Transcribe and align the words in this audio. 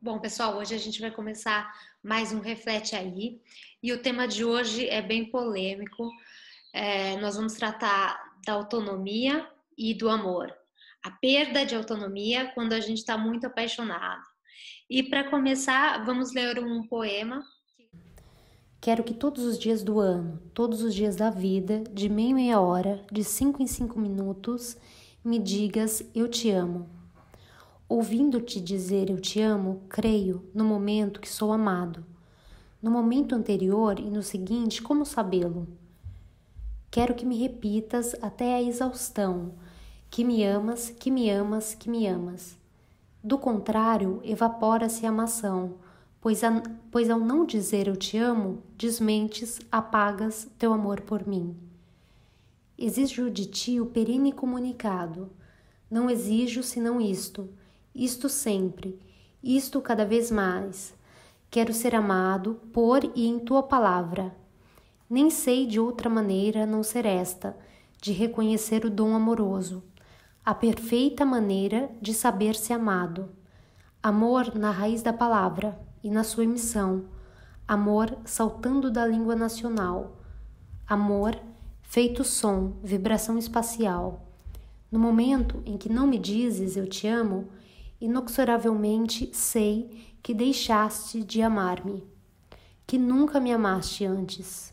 Bom, 0.00 0.20
pessoal, 0.20 0.56
hoje 0.56 0.76
a 0.76 0.78
gente 0.78 1.00
vai 1.00 1.10
começar 1.10 1.74
mais 2.00 2.32
um 2.32 2.38
Reflete 2.38 2.94
Aí. 2.94 3.40
E 3.82 3.92
o 3.92 4.00
tema 4.00 4.28
de 4.28 4.44
hoje 4.44 4.86
é 4.88 5.02
bem 5.02 5.28
polêmico. 5.28 6.08
É, 6.72 7.16
nós 7.16 7.34
vamos 7.34 7.54
tratar 7.54 8.16
da 8.46 8.52
autonomia 8.52 9.44
e 9.76 9.92
do 9.92 10.08
amor. 10.08 10.54
A 11.04 11.10
perda 11.10 11.66
de 11.66 11.74
autonomia 11.74 12.52
quando 12.54 12.74
a 12.74 12.80
gente 12.80 12.98
está 12.98 13.18
muito 13.18 13.48
apaixonado. 13.48 14.22
E 14.88 15.02
para 15.02 15.28
começar, 15.28 16.04
vamos 16.04 16.32
ler 16.32 16.60
um 16.60 16.86
poema. 16.86 17.44
Quero 18.80 19.02
que 19.02 19.12
todos 19.12 19.42
os 19.44 19.58
dias 19.58 19.82
do 19.82 19.98
ano, 19.98 20.40
todos 20.54 20.80
os 20.80 20.94
dias 20.94 21.16
da 21.16 21.28
vida, 21.28 21.82
de 21.92 22.08
meia 22.08 22.36
meia 22.36 22.60
hora, 22.60 23.04
de 23.10 23.24
cinco 23.24 23.60
em 23.60 23.66
cinco 23.66 23.98
minutos, 23.98 24.76
me 25.24 25.40
digas 25.40 26.08
eu 26.14 26.28
te 26.28 26.52
amo. 26.52 26.97
Ouvindo-te 27.88 28.60
dizer 28.60 29.08
eu 29.08 29.18
te 29.18 29.40
amo, 29.40 29.80
creio 29.88 30.44
no 30.52 30.62
momento 30.62 31.20
que 31.20 31.28
sou 31.28 31.50
amado. 31.50 32.04
No 32.82 32.90
momento 32.90 33.34
anterior 33.34 33.98
e 33.98 34.10
no 34.10 34.22
seguinte, 34.22 34.82
como 34.82 35.06
sabê-lo? 35.06 35.66
Quero 36.90 37.14
que 37.14 37.24
me 37.24 37.38
repitas 37.38 38.14
até 38.20 38.56
a 38.56 38.62
exaustão, 38.62 39.54
que 40.10 40.22
me 40.22 40.44
amas, 40.44 40.90
que 40.90 41.10
me 41.10 41.30
amas, 41.30 41.74
que 41.74 41.88
me 41.88 42.06
amas. 42.06 42.58
Do 43.24 43.38
contrário, 43.38 44.20
evapora-se 44.22 45.06
a 45.06 45.10
maçã, 45.10 45.70
pois, 46.20 46.44
a, 46.44 46.62
pois 46.90 47.08
ao 47.08 47.18
não 47.18 47.46
dizer 47.46 47.88
eu 47.88 47.96
te 47.96 48.18
amo, 48.18 48.62
desmentes, 48.76 49.60
apagas 49.72 50.46
teu 50.58 50.74
amor 50.74 51.00
por 51.00 51.26
mim. 51.26 51.56
Exijo 52.76 53.30
de 53.30 53.46
ti 53.46 53.80
o 53.80 53.86
perene 53.86 54.30
comunicado. 54.30 55.30
Não 55.90 56.10
exijo 56.10 56.62
senão 56.62 57.00
isto, 57.00 57.48
isto 57.98 58.28
sempre, 58.28 58.98
isto 59.42 59.80
cada 59.80 60.04
vez 60.04 60.30
mais. 60.30 60.94
Quero 61.50 61.72
ser 61.72 61.94
amado 61.94 62.60
por 62.72 63.02
e 63.14 63.26
em 63.26 63.38
tua 63.38 63.62
palavra. 63.62 64.34
Nem 65.10 65.30
sei 65.30 65.66
de 65.66 65.80
outra 65.80 66.08
maneira 66.08 66.64
não 66.64 66.82
ser 66.82 67.04
esta, 67.04 67.56
de 68.00 68.12
reconhecer 68.12 68.84
o 68.84 68.90
dom 68.90 69.14
amoroso, 69.14 69.82
a 70.44 70.54
perfeita 70.54 71.24
maneira 71.24 71.90
de 72.00 72.14
saber-se 72.14 72.72
amado. 72.72 73.30
Amor 74.02 74.54
na 74.54 74.70
raiz 74.70 75.02
da 75.02 75.12
palavra 75.12 75.78
e 76.04 76.10
na 76.10 76.22
sua 76.22 76.44
emissão, 76.44 77.06
amor 77.66 78.16
saltando 78.24 78.90
da 78.90 79.04
língua 79.04 79.34
nacional, 79.34 80.16
amor 80.86 81.36
feito 81.82 82.22
som, 82.22 82.74
vibração 82.82 83.36
espacial. 83.38 84.28
No 84.92 84.98
momento 84.98 85.62
em 85.66 85.76
que 85.76 85.88
não 85.88 86.06
me 86.06 86.18
dizes 86.18 86.76
eu 86.76 86.86
te 86.86 87.08
amo, 87.08 87.48
inexoravelmente 88.00 89.30
sei 89.32 90.14
que 90.22 90.32
deixaste 90.32 91.22
de 91.22 91.42
amar-me, 91.42 92.04
que 92.86 92.98
nunca 92.98 93.40
me 93.40 93.52
amaste 93.52 94.04
antes. 94.04 94.72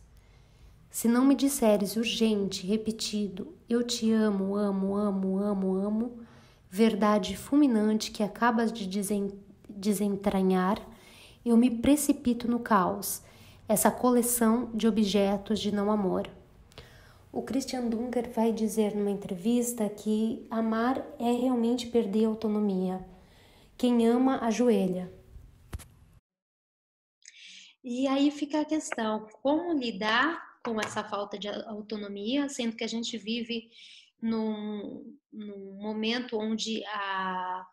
Se 0.89 1.07
não 1.07 1.25
me 1.25 1.35
disseres 1.35 1.95
urgente, 1.95 2.65
repetido, 2.65 3.53
eu 3.67 3.83
te 3.83 4.11
amo, 4.11 4.55
amo, 4.55 4.95
amo, 4.95 5.37
amo, 5.39 5.75
amo, 5.75 6.19
verdade 6.69 7.35
fulminante 7.35 8.11
que 8.11 8.23
acabas 8.23 8.71
de 8.71 8.87
desentranhar, 9.67 10.79
eu 11.45 11.57
me 11.57 11.69
precipito 11.69 12.49
no 12.49 12.59
caos, 12.59 13.21
essa 13.67 13.91
coleção 13.91 14.69
de 14.73 14.87
objetos 14.87 15.59
de 15.59 15.71
não 15.71 15.91
amor. 15.91 16.29
O 17.31 17.41
Christian 17.41 17.87
Dunker 17.87 18.31
vai 18.31 18.53
dizer 18.53 18.95
numa 18.95 19.11
entrevista 19.11 19.89
que 19.89 20.45
amar 20.49 21.05
é 21.19 21.31
realmente 21.31 21.87
perder 21.87 22.25
a 22.25 22.29
autonomia. 22.29 23.03
Quem 23.77 24.07
ama, 24.07 24.39
ajoelha. 24.39 25.11
E 27.83 28.07
aí 28.07 28.31
fica 28.31 28.61
a 28.61 28.65
questão: 28.65 29.27
como 29.41 29.73
lidar 29.73 30.59
com 30.63 30.79
essa 30.81 31.03
falta 31.03 31.37
de 31.37 31.47
autonomia, 31.47 32.49
sendo 32.49 32.75
que 32.75 32.83
a 32.83 32.87
gente 32.87 33.17
vive 33.17 33.69
num, 34.19 35.15
num 35.31 35.73
momento 35.79 36.37
onde 36.37 36.83
a 36.85 37.67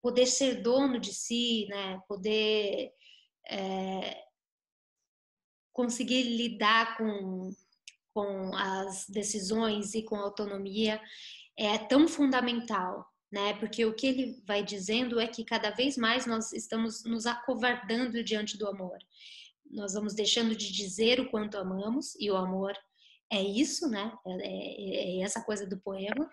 poder 0.00 0.26
ser 0.26 0.62
dono 0.62 0.98
de 0.98 1.12
si, 1.12 1.66
né, 1.68 2.00
poder 2.08 2.90
é, 3.46 4.24
conseguir 5.72 6.22
lidar 6.22 6.96
com, 6.96 7.50
com 8.14 8.54
as 8.56 9.06
decisões 9.08 9.94
e 9.94 10.02
com 10.02 10.16
a 10.16 10.22
autonomia 10.22 11.00
é 11.56 11.76
tão 11.76 12.08
fundamental, 12.08 13.09
né? 13.30 13.54
Porque 13.54 13.84
o 13.84 13.94
que 13.94 14.06
ele 14.06 14.42
vai 14.46 14.62
dizendo 14.62 15.20
é 15.20 15.26
que 15.26 15.44
cada 15.44 15.70
vez 15.70 15.96
mais 15.96 16.26
nós 16.26 16.52
estamos 16.52 17.04
nos 17.04 17.26
acovardando 17.26 18.22
diante 18.24 18.58
do 18.58 18.66
amor 18.68 18.98
nós 19.70 19.94
vamos 19.94 20.14
deixando 20.14 20.54
de 20.54 20.72
dizer 20.72 21.20
o 21.20 21.30
quanto 21.30 21.56
amamos, 21.56 22.14
e 22.18 22.30
o 22.30 22.36
amor 22.36 22.76
é 23.30 23.40
isso, 23.40 23.88
né? 23.88 24.12
É, 24.26 24.32
é, 24.32 25.18
é 25.18 25.22
essa 25.22 25.42
coisa 25.44 25.66
do 25.66 25.80
poema. 25.80 26.28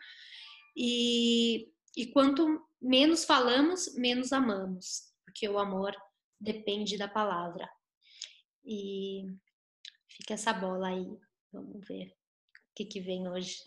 E, 0.75 1.71
e 1.95 2.07
quanto 2.07 2.67
menos 2.81 3.23
falamos, 3.23 3.93
menos 3.95 4.33
amamos, 4.33 5.13
porque 5.23 5.47
o 5.47 5.59
amor 5.59 5.95
depende 6.39 6.97
da 6.97 7.07
palavra. 7.07 7.69
E 8.65 9.25
fica 10.07 10.33
essa 10.33 10.51
bola 10.51 10.89
aí. 10.89 11.07
Vamos 11.51 11.87
ver 11.87 12.07
o 12.07 12.75
que, 12.75 12.85
que 12.85 12.99
vem 12.99 13.27
hoje. 13.27 13.61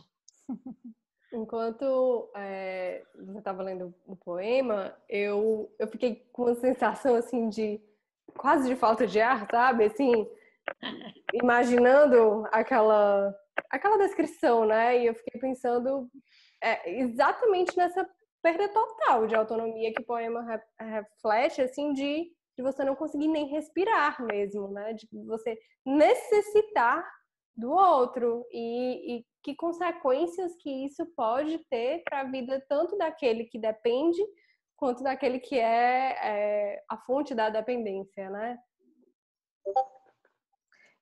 Enquanto 1.32 2.28
é, 2.34 3.02
você 3.14 3.38
estava 3.38 3.62
lendo 3.62 3.94
o 4.06 4.16
poema, 4.16 4.96
eu, 5.08 5.72
eu 5.78 5.86
fiquei 5.86 6.26
com 6.32 6.42
uma 6.42 6.54
sensação 6.54 7.14
assim 7.14 7.48
de 7.48 7.80
quase 8.36 8.68
de 8.68 8.74
falta 8.74 9.06
de 9.06 9.20
ar, 9.20 9.46
sabe? 9.50 9.84
Assim, 9.84 10.28
imaginando 11.32 12.44
aquela 12.50 13.34
aquela 13.68 13.98
descrição, 13.98 14.64
né? 14.64 14.98
E 14.98 15.06
eu 15.06 15.14
fiquei 15.14 15.40
pensando 15.40 16.10
é, 16.60 17.00
exatamente 17.00 17.76
nessa 17.76 18.08
perda 18.42 18.68
total 18.68 19.26
de 19.26 19.34
autonomia 19.34 19.92
que 19.92 20.02
o 20.02 20.06
poema 20.06 20.44
reflete, 20.78 21.62
assim, 21.62 21.92
de, 21.92 22.32
de 22.56 22.62
você 22.62 22.84
não 22.84 22.96
conseguir 22.96 23.28
nem 23.28 23.46
respirar 23.46 24.20
mesmo, 24.24 24.68
né? 24.68 24.92
De 24.94 25.06
você 25.26 25.58
necessitar 25.86 27.08
do 27.56 27.70
outro 27.70 28.46
e, 28.50 29.16
e 29.16 29.26
que 29.42 29.54
consequências 29.54 30.54
que 30.56 30.70
isso 30.86 31.04
pode 31.16 31.58
ter 31.70 32.02
para 32.04 32.20
a 32.20 32.24
vida 32.24 32.64
tanto 32.68 32.96
daquele 32.96 33.44
que 33.44 33.58
depende 33.58 34.20
quanto 34.76 35.02
daquele 35.02 35.38
que 35.38 35.58
é, 35.58 36.16
é 36.22 36.84
a 36.88 36.96
fonte 36.96 37.34
da 37.34 37.50
dependência, 37.50 38.30
né? 38.30 38.58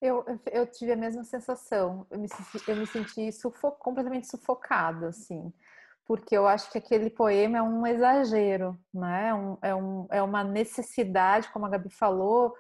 Eu, 0.01 0.25
eu 0.53 0.67
tive 0.67 0.93
a 0.93 0.97
mesma 0.97 1.25
sensação, 1.25 2.07
eu 2.11 2.19
me, 2.19 2.29
eu 2.69 2.77
me 2.77 2.87
senti 2.87 3.33
sufo, 3.33 3.71
completamente 3.73 4.29
sufocada, 4.29 5.09
assim, 5.09 5.53
porque 6.05 6.37
eu 6.37 6.47
acho 6.47 6.71
que 6.71 6.79
aquele 6.79 7.11
poema 7.11 7.59
é 7.59 7.63
um 7.63 7.87
exagero, 7.87 8.79
né? 8.95 9.29
É 9.29 9.35
um, 9.35 9.59
é, 9.63 9.75
um, 9.75 10.07
é 10.11 10.23
uma 10.23 10.43
necessidade, 10.43 11.49
como 11.51 11.67
a 11.67 11.69
Gabi 11.69 11.91
falou, 11.91 12.55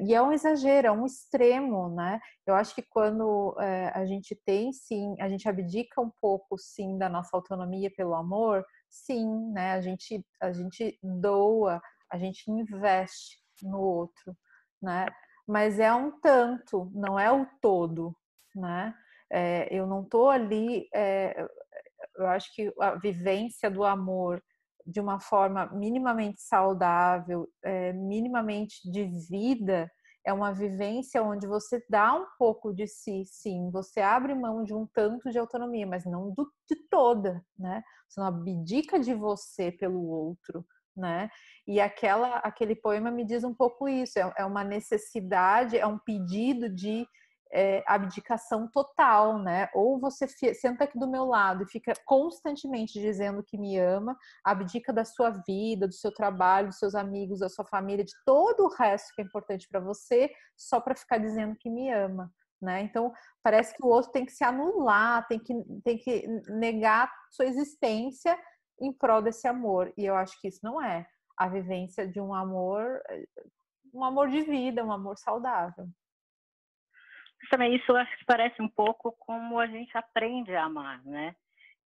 e 0.00 0.14
é 0.14 0.20
um 0.20 0.32
exagero, 0.32 0.88
é 0.88 0.92
um 0.92 1.06
extremo, 1.06 1.88
né? 1.94 2.20
Eu 2.46 2.54
acho 2.54 2.74
que 2.74 2.82
quando 2.82 3.56
é, 3.60 3.88
a 3.94 4.04
gente 4.04 4.34
tem, 4.44 4.72
sim, 4.72 5.16
a 5.20 5.28
gente 5.28 5.48
abdica 5.48 6.00
um 6.00 6.10
pouco, 6.20 6.58
sim, 6.58 6.98
da 6.98 7.08
nossa 7.08 7.36
autonomia 7.36 7.90
pelo 7.96 8.14
amor, 8.14 8.64
sim, 8.88 9.26
né? 9.52 9.72
A 9.72 9.80
gente, 9.80 10.24
a 10.40 10.52
gente 10.52 10.98
doa, 11.02 11.80
a 12.10 12.18
gente 12.18 12.50
investe 12.50 13.38
no 13.62 13.80
outro, 13.80 14.36
né? 14.82 15.06
Mas 15.46 15.78
é 15.78 15.92
um 15.92 16.10
tanto, 16.20 16.90
não 16.94 17.18
é 17.18 17.30
o 17.30 17.46
todo, 17.60 18.16
né? 18.54 18.94
É, 19.30 19.68
eu 19.74 19.86
não 19.86 20.04
tô 20.04 20.28
ali, 20.28 20.88
é, 20.94 21.46
eu 22.16 22.26
acho 22.26 22.54
que 22.54 22.72
a 22.80 22.94
vivência 22.96 23.70
do 23.70 23.84
amor 23.84 24.42
de 24.86 25.00
uma 25.00 25.20
forma 25.20 25.66
minimamente 25.72 26.42
saudável, 26.42 27.48
é, 27.62 27.92
minimamente 27.92 28.90
de 28.90 29.04
vida, 29.28 29.90
é 30.26 30.32
uma 30.32 30.52
vivência 30.52 31.22
onde 31.22 31.46
você 31.46 31.84
dá 31.88 32.14
um 32.14 32.26
pouco 32.38 32.72
de 32.72 32.86
si, 32.86 33.24
sim, 33.26 33.70
você 33.70 34.00
abre 34.00 34.34
mão 34.34 34.64
de 34.64 34.74
um 34.74 34.86
tanto 34.86 35.30
de 35.30 35.38
autonomia, 35.38 35.86
mas 35.86 36.04
não 36.06 36.32
do, 36.32 36.50
de 36.68 36.76
toda, 36.88 37.44
né? 37.58 37.82
Você 38.08 38.20
não 38.20 38.28
abdica 38.28 38.98
de 38.98 39.14
você 39.14 39.70
pelo 39.70 40.02
outro, 40.08 40.64
né? 40.96 41.28
E 41.66 41.78
aquela, 41.78 42.38
aquele 42.38 42.74
poema 42.74 43.10
me 43.10 43.24
diz 43.24 43.44
um 43.44 43.54
pouco 43.54 43.86
isso, 43.86 44.18
é, 44.18 44.32
é 44.38 44.44
uma 44.46 44.64
necessidade, 44.64 45.76
é 45.76 45.86
um 45.86 45.98
pedido 45.98 46.74
de 46.74 47.06
é, 47.54 47.84
abdicação 47.86 48.68
total, 48.68 49.38
né? 49.38 49.70
Ou 49.72 50.00
você 50.00 50.26
senta 50.54 50.84
aqui 50.84 50.98
do 50.98 51.08
meu 51.08 51.24
lado 51.24 51.62
e 51.62 51.68
fica 51.68 51.94
constantemente 52.04 53.00
dizendo 53.00 53.44
que 53.44 53.56
me 53.56 53.78
ama, 53.78 54.18
abdica 54.44 54.92
da 54.92 55.04
sua 55.04 55.30
vida, 55.30 55.86
do 55.86 55.94
seu 55.94 56.12
trabalho, 56.12 56.68
dos 56.68 56.78
seus 56.78 56.96
amigos, 56.96 57.38
da 57.38 57.48
sua 57.48 57.64
família, 57.64 58.04
de 58.04 58.12
todo 58.26 58.64
o 58.64 58.74
resto 58.74 59.14
que 59.14 59.22
é 59.22 59.24
importante 59.24 59.68
para 59.70 59.78
você, 59.78 60.28
só 60.56 60.80
para 60.80 60.96
ficar 60.96 61.18
dizendo 61.18 61.54
que 61.56 61.70
me 61.70 61.90
ama. 61.92 62.28
Né? 62.60 62.82
Então, 62.82 63.12
parece 63.42 63.76
que 63.76 63.84
o 63.84 63.88
outro 63.88 64.10
tem 64.10 64.26
que 64.26 64.32
se 64.32 64.42
anular, 64.42 65.26
tem 65.28 65.38
que, 65.38 65.54
tem 65.84 65.96
que 65.96 66.26
negar 66.48 67.12
sua 67.30 67.46
existência 67.46 68.36
em 68.80 68.92
prol 68.92 69.22
desse 69.22 69.46
amor. 69.46 69.92
E 69.96 70.04
eu 70.04 70.16
acho 70.16 70.40
que 70.40 70.48
isso 70.48 70.60
não 70.62 70.82
é. 70.82 71.06
a 71.38 71.48
vivência 71.48 72.06
de 72.06 72.20
um 72.20 72.34
amor, 72.34 73.00
um 73.92 74.04
amor 74.04 74.28
de 74.28 74.42
vida, 74.42 74.84
um 74.84 74.92
amor 74.92 75.16
saudável. 75.18 75.86
Também 77.50 77.74
isso 77.74 77.94
acho 77.94 78.16
que 78.18 78.24
parece 78.24 78.60
um 78.60 78.68
pouco 78.68 79.12
como 79.20 79.58
a 79.58 79.66
gente 79.66 79.96
aprende 79.96 80.54
a 80.54 80.64
amar, 80.64 81.02
né? 81.04 81.34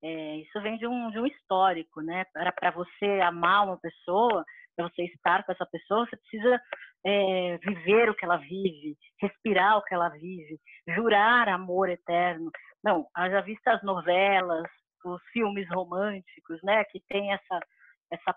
É, 0.02 0.36
isso 0.36 0.60
vem 0.60 0.78
de 0.78 0.86
um, 0.86 1.10
de 1.10 1.18
um 1.18 1.26
histórico, 1.26 2.00
né? 2.00 2.24
Para 2.32 2.70
você 2.70 3.20
amar 3.22 3.64
uma 3.64 3.78
pessoa, 3.78 4.44
para 4.76 4.88
você 4.88 5.04
estar 5.04 5.44
com 5.44 5.52
essa 5.52 5.66
pessoa, 5.66 6.06
você 6.06 6.16
precisa 6.16 6.60
é, 7.04 7.58
viver 7.58 8.08
o 8.08 8.14
que 8.14 8.24
ela 8.24 8.36
vive, 8.36 8.96
respirar 9.20 9.78
o 9.78 9.82
que 9.82 9.94
ela 9.94 10.08
vive, 10.10 10.58
jurar 10.88 11.48
amor 11.48 11.88
eterno. 11.88 12.50
Não, 12.82 13.08
haja 13.14 13.40
vista 13.40 13.72
as 13.72 13.82
novelas, 13.82 14.68
os 15.04 15.22
filmes 15.32 15.68
românticos, 15.68 16.62
né? 16.62 16.84
Que 16.84 17.00
tem 17.08 17.32
essa, 17.32 17.60
essa, 18.12 18.36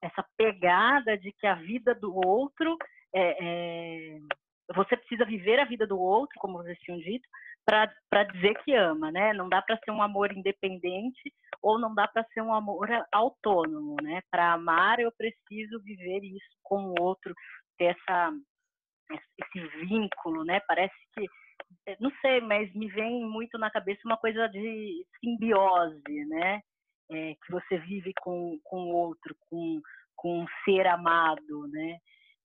essa 0.00 0.24
pegada 0.36 1.18
de 1.18 1.32
que 1.32 1.46
a 1.46 1.54
vida 1.54 1.94
do 1.94 2.14
outro 2.14 2.76
é, 3.12 3.36
é 3.40 4.18
você 4.74 4.96
precisa 4.96 5.24
viver 5.24 5.58
a 5.58 5.64
vida 5.64 5.86
do 5.86 5.98
outro, 5.98 6.38
como 6.38 6.58
vocês 6.58 6.78
tinham 6.80 6.98
dito, 6.98 7.28
para 7.64 8.24
dizer 8.32 8.54
que 8.62 8.74
ama, 8.74 9.10
né? 9.10 9.32
Não 9.32 9.48
dá 9.48 9.60
para 9.62 9.78
ser 9.78 9.90
um 9.90 10.02
amor 10.02 10.32
independente 10.32 11.32
ou 11.62 11.78
não 11.78 11.94
dá 11.94 12.06
para 12.06 12.24
ser 12.32 12.42
um 12.42 12.52
amor 12.52 12.88
autônomo, 13.12 13.96
né? 14.02 14.20
Para 14.30 14.52
amar 14.52 15.00
eu 15.00 15.10
preciso 15.12 15.80
viver 15.82 16.22
isso 16.24 16.56
com 16.62 16.86
o 16.86 16.94
outro, 17.00 17.34
ter 17.78 17.96
essa 17.96 18.32
esse 19.10 19.86
vínculo, 19.86 20.44
né? 20.44 20.60
Parece 20.66 20.94
que 21.14 21.26
não 22.00 22.10
sei, 22.20 22.40
mas 22.40 22.72
me 22.74 22.88
vem 22.88 23.24
muito 23.24 23.58
na 23.58 23.70
cabeça 23.70 24.00
uma 24.04 24.16
coisa 24.16 24.48
de 24.48 25.06
simbiose, 25.20 26.24
né? 26.26 26.60
É, 27.10 27.34
que 27.34 27.52
você 27.52 27.78
vive 27.78 28.12
com, 28.20 28.58
com 28.64 28.84
o 28.84 28.94
outro, 28.94 29.36
com, 29.50 29.80
com 30.16 30.40
um 30.40 30.46
ser 30.64 30.86
amado, 30.86 31.68
né? 31.68 31.98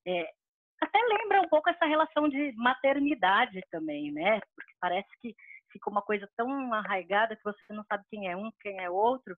É, 0.06 0.30
até 0.80 0.98
lembra 0.98 1.42
um 1.42 1.48
pouco 1.48 1.68
essa 1.68 1.84
relação 1.84 2.28
de 2.28 2.52
maternidade 2.56 3.60
também, 3.70 4.10
né? 4.12 4.40
Porque 4.54 4.72
parece 4.80 5.08
que 5.20 5.34
fica 5.70 5.90
uma 5.90 6.02
coisa 6.02 6.28
tão 6.36 6.72
arraigada 6.72 7.36
que 7.36 7.44
você 7.44 7.72
não 7.72 7.84
sabe 7.84 8.04
quem 8.10 8.28
é 8.28 8.36
um, 8.36 8.50
quem 8.60 8.78
é 8.80 8.90
outro. 8.90 9.36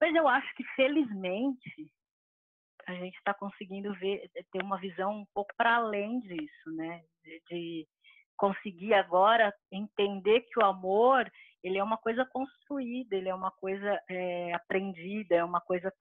Mas 0.00 0.14
eu 0.14 0.26
acho 0.28 0.52
que 0.54 0.64
felizmente 0.76 1.92
a 2.86 2.94
gente 2.94 3.16
está 3.16 3.32
conseguindo 3.32 3.94
ver, 3.94 4.28
ter 4.50 4.62
uma 4.62 4.78
visão 4.78 5.20
um 5.20 5.26
pouco 5.34 5.52
para 5.56 5.76
além 5.76 6.20
disso, 6.20 6.70
né? 6.74 7.02
De, 7.22 7.42
de, 7.48 7.88
conseguir 8.36 8.94
agora 8.94 9.54
entender 9.70 10.40
que 10.40 10.58
o 10.58 10.64
amor 10.64 11.30
ele 11.62 11.78
é 11.78 11.84
uma 11.84 11.96
coisa 11.96 12.26
construída, 12.26 13.14
ele 13.14 13.28
é 13.28 13.34
uma 13.34 13.52
coisa 13.52 14.00
é, 14.10 14.52
aprendida, 14.52 15.36
é 15.36 15.44
uma 15.44 15.60
coisa 15.60 15.92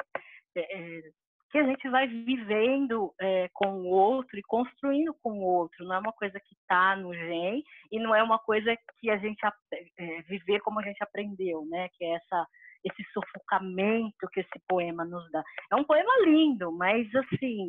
é, 0.55 1.11
que 1.51 1.57
a 1.57 1.63
gente 1.63 1.89
vai 1.89 2.07
vivendo 2.07 3.13
é, 3.19 3.49
com 3.53 3.67
o 3.81 3.87
outro 3.87 4.37
e 4.39 4.43
construindo 4.43 5.13
com 5.21 5.33
o 5.33 5.43
outro. 5.43 5.85
Não 5.85 5.95
é 5.95 5.99
uma 5.99 6.13
coisa 6.13 6.39
que 6.39 6.55
está 6.55 6.95
no 6.95 7.13
gen 7.13 7.63
e 7.91 7.99
não 7.99 8.15
é 8.15 8.23
uma 8.23 8.39
coisa 8.39 8.75
que 8.99 9.09
a 9.09 9.17
gente 9.17 9.39
é, 9.45 10.21
viver 10.23 10.61
como 10.61 10.79
a 10.79 10.83
gente 10.83 11.03
aprendeu, 11.03 11.65
né? 11.65 11.89
Que 11.93 12.05
é 12.05 12.15
essa 12.15 12.47
esse 12.83 13.03
sufocamento 13.13 14.27
que 14.33 14.39
esse 14.39 14.59
poema 14.67 15.05
nos 15.05 15.29
dá. 15.29 15.43
É 15.71 15.75
um 15.75 15.83
poema 15.83 16.11
lindo, 16.25 16.71
mas 16.71 17.07
assim, 17.13 17.67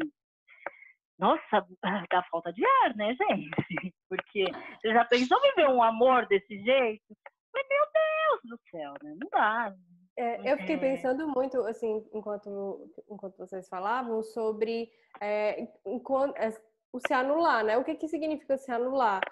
nossa, 1.18 1.66
dá 2.10 2.22
falta 2.30 2.52
de 2.52 2.64
ar, 2.64 2.96
né, 2.96 3.14
gente? 3.14 3.50
Porque 4.08 4.44
você 4.80 4.92
já 4.92 5.04
pensou 5.04 5.40
viver 5.40 5.68
um 5.68 5.82
amor 5.82 6.26
desse 6.26 6.58
jeito? 6.62 7.04
Mas, 7.52 7.66
meu 7.68 7.84
Deus 7.92 8.40
do 8.44 8.70
céu, 8.70 8.94
né? 9.02 9.14
Não 9.20 9.28
dá, 9.30 9.74
é, 10.16 10.52
eu 10.52 10.58
fiquei 10.58 10.76
é. 10.76 10.78
pensando 10.78 11.26
muito, 11.28 11.60
assim, 11.62 12.04
enquanto, 12.12 12.90
enquanto 13.10 13.36
vocês 13.38 13.68
falavam, 13.68 14.22
sobre 14.22 14.90
é, 15.20 15.68
enquanto, 15.86 16.36
é, 16.36 16.52
o 16.92 17.00
se 17.00 17.14
anular, 17.14 17.64
né? 17.64 17.78
O 17.78 17.84
que, 17.84 17.94
que 17.94 18.06
significa 18.06 18.58
se 18.58 18.70
anular? 18.70 19.22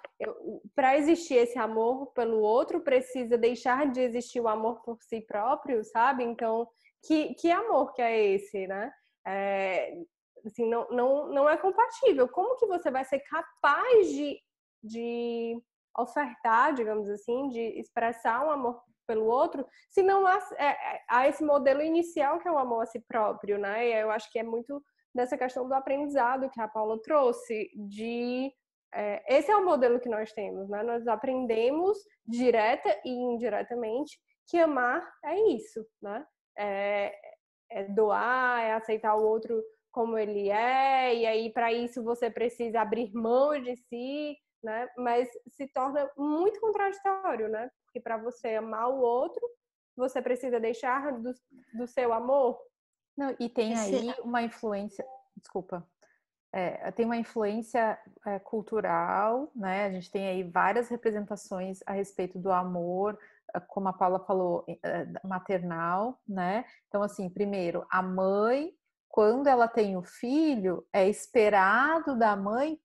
Para 0.75 0.97
existir 0.97 1.35
esse 1.35 1.59
amor 1.59 2.06
pelo 2.12 2.41
outro, 2.41 2.81
precisa 2.81 3.37
deixar 3.37 3.91
de 3.91 4.00
existir 4.00 4.41
o 4.41 4.49
amor 4.49 4.81
por 4.81 5.03
si 5.03 5.21
próprio, 5.21 5.85
sabe? 5.85 6.25
Então, 6.25 6.67
que, 7.06 7.35
que 7.35 7.50
amor 7.50 7.93
que 7.93 8.00
é 8.00 8.35
esse, 8.35 8.67
né? 8.67 8.91
É, 9.26 9.94
assim, 10.47 10.67
não, 10.69 10.88
não, 10.91 11.29
não 11.29 11.49
é 11.49 11.56
compatível. 11.59 12.26
Como 12.29 12.56
que 12.56 12.67
você 12.67 12.91
vai 12.91 13.05
ser 13.05 13.21
capaz 13.21 14.09
de, 14.09 14.41
de 14.83 15.62
ofertar, 15.99 16.73
digamos 16.73 17.11
assim, 17.11 17.49
de 17.50 17.61
expressar 17.79 18.47
um 18.47 18.50
amor 18.50 18.81
pelo 19.11 19.27
outro, 19.27 19.67
se 19.91 20.05
não 20.05 20.25
há, 20.25 20.39
é, 20.57 20.67
é, 20.67 21.03
há 21.09 21.27
esse 21.27 21.45
modelo 21.45 21.83
inicial 21.83 22.39
que 22.39 22.47
é 22.47 22.53
o 22.53 22.59
amor 22.59 22.83
a 22.83 22.87
si 22.87 23.01
próprio, 23.01 23.59
né? 23.59 23.89
Eu 24.01 24.09
acho 24.09 24.31
que 24.31 24.39
é 24.39 24.45
muito 24.45 24.81
dessa 25.12 25.37
questão 25.37 25.67
do 25.67 25.75
aprendizado 25.75 26.49
que 26.49 26.61
a 26.61 26.69
Paula 26.69 26.97
trouxe, 27.03 27.69
de 27.75 28.53
é, 28.95 29.37
esse 29.37 29.51
é 29.51 29.57
o 29.57 29.65
modelo 29.65 29.99
que 29.99 30.09
nós 30.09 30.33
temos, 30.33 30.69
né? 30.69 30.85
Nós 30.85 31.09
aprendemos 31.09 31.99
direta 32.25 32.89
e 33.05 33.11
indiretamente 33.11 34.17
que 34.49 34.59
amar 34.59 35.05
é 35.25 35.37
isso, 35.55 35.85
né? 36.01 36.25
É, 36.57 37.12
é 37.73 37.85
doar, 37.89 38.62
é 38.62 38.75
aceitar 38.75 39.17
o 39.17 39.27
outro 39.27 39.61
como 39.91 40.17
ele 40.17 40.51
é, 40.51 41.17
e 41.17 41.27
aí 41.27 41.53
para 41.53 41.73
isso 41.73 42.05
você 42.05 42.31
precisa 42.31 42.81
abrir 42.81 43.11
mão 43.12 43.61
de 43.61 43.75
si, 43.75 44.37
né? 44.62 44.89
Mas 44.97 45.29
se 45.49 45.67
torna 45.69 46.11
muito 46.17 46.61
contraditório, 46.61 47.49
né? 47.49 47.71
que 47.93 48.01
para 48.01 48.17
você 48.17 48.57
amar 48.57 48.89
o 48.89 49.01
outro, 49.01 49.47
você 49.97 50.23
precisa 50.23 50.59
deixar 50.59 51.12
do, 51.12 51.35
do 51.75 51.87
seu 51.87 52.12
amor. 52.12 52.59
Não, 53.17 53.35
e 53.39 53.49
tem 53.49 53.77
aí 53.77 54.15
uma 54.23 54.43
influência, 54.43 55.05
desculpa, 55.37 55.87
é, 56.53 56.91
tem 56.93 57.05
uma 57.05 57.17
influência 57.17 57.99
é, 58.27 58.39
cultural, 58.39 59.51
né? 59.55 59.87
A 59.87 59.91
gente 59.91 60.11
tem 60.11 60.27
aí 60.27 60.43
várias 60.43 60.89
representações 60.89 61.81
a 61.87 61.93
respeito 61.93 62.39
do 62.39 62.51
amor, 62.51 63.19
é, 63.55 63.61
como 63.61 63.89
a 63.89 63.93
Paula 63.93 64.21
falou, 64.21 64.65
é, 64.67 65.07
maternal, 65.25 66.21
né? 66.27 66.65
Então, 66.89 67.03
assim, 67.03 67.29
primeiro, 67.29 67.87
a 67.91 68.03
mãe, 68.03 68.73
quando 69.09 69.49
ela 69.49 69.69
tem 69.69 69.97
o 69.97 70.03
filho, 70.03 70.87
é 70.93 71.09
esperado 71.09 72.19
da 72.19 72.35
mãe 72.37 72.81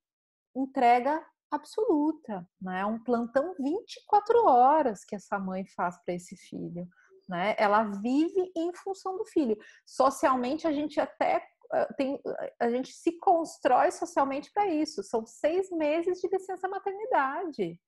entrega 0.56 1.24
absoluta, 1.56 2.48
né? 2.62 2.86
Um 2.86 3.00
plantão 3.04 3.56
24 3.60 4.46
horas 4.46 5.04
que 5.04 5.16
essa 5.16 5.40
mãe 5.40 5.66
faz 5.76 5.98
para 6.04 6.14
esse 6.14 6.36
filho, 6.36 6.88
né? 7.28 7.56
Ela 7.58 7.84
vive 7.84 8.52
em 8.56 8.74
função 8.74 9.18
do 9.18 9.26
filho. 9.26 9.58
Socialmente 9.86 10.68
a 10.68 10.72
gente 10.72 11.00
até 11.00 11.46
eh, 11.74 11.94
tem, 11.98 12.22
a 12.60 12.70
gente 12.70 12.92
se 12.92 13.18
constrói 13.20 13.92
socialmente 13.92 14.52
para 14.54 14.68
isso. 14.68 15.04
São 15.04 15.26
seis 15.26 15.70
meses 15.72 16.20
de 16.20 16.28
licença 16.28 16.68
maternidade. 16.68 17.80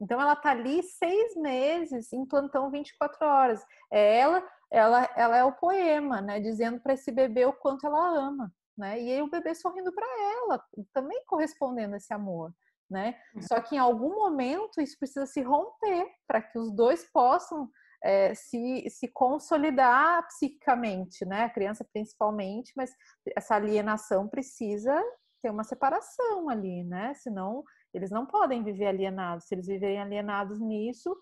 Então 0.00 0.20
ela 0.20 0.36
tá 0.36 0.50
ali 0.50 0.82
seis 0.82 1.34
meses 1.36 2.12
em 2.12 2.26
plantão 2.26 2.70
24 2.70 3.26
horas. 3.26 3.64
É 3.90 4.18
ela, 4.18 4.46
ela, 4.70 5.10
ela 5.16 5.36
é 5.36 5.44
o 5.44 5.52
poema, 5.52 6.20
né? 6.20 6.40
Dizendo 6.40 6.80
para 6.80 6.94
esse 6.94 7.10
bebê 7.10 7.44
o 7.46 7.52
quanto 7.52 7.86
ela 7.86 8.08
ama, 8.08 8.52
né? 8.76 9.00
E 9.00 9.12
aí 9.12 9.22
o 9.22 9.30
bebê 9.30 9.54
sorrindo 9.54 9.92
para 9.92 10.06
ela, 10.06 10.62
também 10.92 11.24
correspondendo 11.26 11.94
a 11.94 11.96
esse 11.98 12.12
amor 12.12 12.52
né? 12.90 13.16
Uhum. 13.34 13.42
Só 13.42 13.60
que 13.60 13.76
em 13.76 13.78
algum 13.78 14.14
momento 14.14 14.80
isso 14.80 14.98
precisa 14.98 15.26
se 15.26 15.42
romper 15.42 16.06
para 16.26 16.40
que 16.40 16.58
os 16.58 16.70
dois 16.74 17.04
possam 17.12 17.68
é, 18.02 18.34
se, 18.34 18.88
se 18.90 19.08
consolidar 19.08 20.26
psiquicamente, 20.28 21.24
né? 21.24 21.44
A 21.44 21.50
criança 21.50 21.84
principalmente, 21.92 22.72
mas 22.76 22.90
essa 23.36 23.56
alienação 23.56 24.28
precisa 24.28 24.94
ter 25.42 25.50
uma 25.50 25.64
separação 25.64 26.48
ali, 26.48 26.84
né? 26.84 27.14
Senão 27.14 27.64
eles 27.92 28.10
não 28.10 28.26
podem 28.26 28.62
viver 28.62 28.86
alienados. 28.86 29.46
Se 29.46 29.54
eles 29.54 29.66
viverem 29.66 30.00
alienados 30.00 30.60
nisso, 30.60 31.16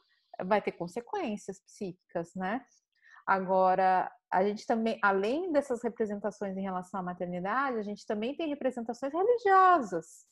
vai 0.44 0.60
ter 0.60 0.72
consequências 0.72 1.60
psíquicas, 1.60 2.34
né? 2.34 2.60
Agora, 3.26 4.10
a 4.30 4.44
gente 4.44 4.66
também, 4.66 4.98
além 5.02 5.52
dessas 5.52 5.82
representações 5.82 6.56
em 6.56 6.62
relação 6.62 7.00
à 7.00 7.02
maternidade, 7.02 7.78
a 7.78 7.82
gente 7.82 8.04
também 8.04 8.36
tem 8.36 8.48
representações 8.48 9.12
religiosas, 9.12 10.26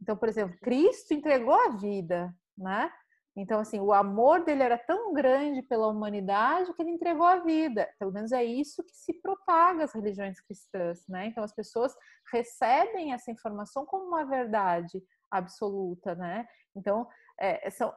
então, 0.00 0.16
por 0.16 0.28
exemplo, 0.28 0.56
Cristo 0.60 1.14
entregou 1.14 1.54
a 1.54 1.70
vida, 1.70 2.34
né? 2.56 2.90
Então, 3.36 3.58
assim, 3.58 3.80
o 3.80 3.92
amor 3.92 4.44
dele 4.44 4.62
era 4.62 4.78
tão 4.78 5.12
grande 5.12 5.60
pela 5.62 5.88
humanidade 5.88 6.72
que 6.72 6.80
ele 6.80 6.92
entregou 6.92 7.26
a 7.26 7.40
vida. 7.40 7.88
Pelo 7.98 8.12
menos 8.12 8.30
é 8.30 8.44
isso 8.44 8.84
que 8.84 8.94
se 8.94 9.12
propaga 9.14 9.84
as 9.84 9.92
religiões 9.92 10.40
cristãs, 10.40 11.04
né? 11.08 11.26
Então, 11.26 11.42
as 11.42 11.52
pessoas 11.52 11.92
recebem 12.32 13.12
essa 13.12 13.32
informação 13.32 13.84
como 13.84 14.06
uma 14.06 14.24
verdade 14.24 15.02
absoluta, 15.30 16.14
né? 16.14 16.46
Então, 16.76 17.08
é, 17.40 17.68
são 17.70 17.92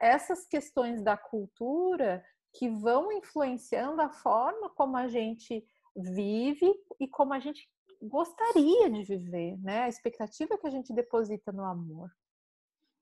essas 0.00 0.46
questões 0.46 1.02
da 1.02 1.18
cultura 1.18 2.24
que 2.54 2.70
vão 2.70 3.12
influenciando 3.12 4.00
a 4.00 4.08
forma 4.08 4.70
como 4.70 4.96
a 4.96 5.06
gente 5.06 5.62
vive 5.94 6.72
e 6.98 7.06
como 7.06 7.34
a 7.34 7.38
gente 7.38 7.68
gostaria 8.00 8.90
de 8.90 9.02
viver, 9.02 9.56
né? 9.58 9.82
A 9.82 9.88
expectativa 9.88 10.58
que 10.58 10.66
a 10.66 10.70
gente 10.70 10.92
deposita 10.92 11.52
no 11.52 11.64
amor. 11.64 12.10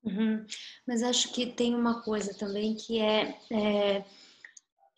Uhum. 0.04 0.44
Mas 0.86 1.02
acho 1.02 1.32
que 1.32 1.46
tem 1.46 1.74
uma 1.74 2.02
coisa 2.02 2.32
também 2.34 2.74
que 2.74 3.00
é, 3.00 3.38
é 3.50 4.04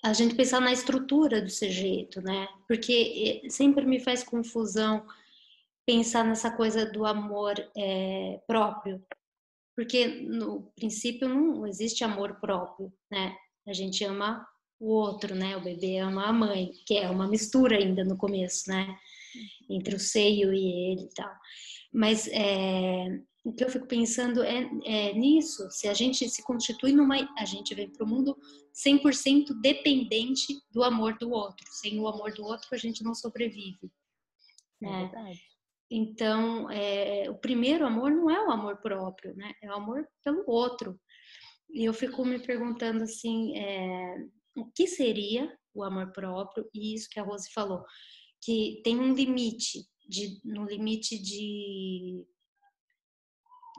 a 0.02 0.12
gente 0.12 0.34
pensar 0.34 0.60
na 0.60 0.72
estrutura 0.72 1.40
do 1.40 1.50
sujeito, 1.50 2.20
né? 2.20 2.46
Porque 2.66 3.42
sempre 3.48 3.84
me 3.84 3.98
faz 3.98 4.22
confusão 4.22 5.06
pensar 5.86 6.24
nessa 6.24 6.50
coisa 6.50 6.84
do 6.84 7.06
amor 7.06 7.54
é, 7.76 8.40
próprio, 8.46 9.02
porque 9.74 10.06
no 10.06 10.70
princípio 10.76 11.28
não 11.28 11.66
existe 11.66 12.04
amor 12.04 12.34
próprio, 12.40 12.92
né? 13.10 13.34
A 13.66 13.72
gente 13.72 14.04
ama 14.04 14.46
o 14.78 14.92
outro, 14.92 15.34
né? 15.34 15.56
O 15.56 15.62
bebê 15.62 15.98
ama 15.98 16.26
a 16.26 16.32
mãe, 16.32 16.72
que 16.86 16.96
é 16.96 17.08
uma 17.08 17.26
mistura 17.26 17.76
ainda 17.76 18.04
no 18.04 18.16
começo, 18.16 18.68
né? 18.68 18.98
Entre 19.68 19.94
o 19.94 20.00
seio 20.00 20.52
e 20.52 20.92
ele 20.92 21.02
e 21.02 21.14
tal. 21.14 21.32
Mas 21.92 22.28
é, 22.28 23.20
o 23.44 23.52
que 23.52 23.64
eu 23.64 23.70
fico 23.70 23.86
pensando 23.86 24.42
é, 24.42 24.68
é, 24.84 25.12
nisso, 25.14 25.70
se 25.70 25.88
a 25.88 25.94
gente 25.94 26.28
se 26.28 26.42
constitui 26.42 26.92
numa... 26.92 27.16
A 27.38 27.44
gente 27.44 27.74
vem 27.74 27.90
para 27.90 28.04
o 28.04 28.08
mundo 28.08 28.36
100% 28.74 29.58
dependente 29.60 30.60
do 30.70 30.82
amor 30.82 31.16
do 31.18 31.30
outro. 31.30 31.66
Sem 31.70 31.98
o 31.98 32.06
amor 32.06 32.32
do 32.34 32.44
outro, 32.44 32.68
a 32.72 32.76
gente 32.76 33.02
não 33.02 33.14
sobrevive. 33.14 33.90
É 34.82 34.86
né? 34.86 35.00
verdade. 35.02 35.42
Então, 35.90 36.70
é, 36.70 37.30
o 37.30 37.34
primeiro 37.34 37.86
amor 37.86 38.10
não 38.10 38.30
é 38.30 38.46
o 38.46 38.50
amor 38.50 38.76
próprio, 38.76 39.34
né? 39.34 39.54
É 39.62 39.70
o 39.70 39.74
amor 39.74 40.06
pelo 40.22 40.44
outro. 40.46 41.00
E 41.70 41.84
eu 41.84 41.94
fico 41.94 42.24
me 42.24 42.38
perguntando 42.38 43.04
assim, 43.04 43.56
é, 43.56 44.16
o 44.56 44.66
que 44.66 44.86
seria 44.86 45.56
o 45.74 45.82
amor 45.82 46.12
próprio? 46.12 46.68
E 46.74 46.94
isso 46.94 47.08
que 47.08 47.18
a 47.18 47.22
Rose 47.22 47.50
falou, 47.52 47.84
que 48.42 48.80
tem 48.84 48.98
um 48.98 49.12
limite, 49.12 49.86
de, 50.08 50.40
no 50.44 50.64
limite 50.64 51.18
de 51.18 52.26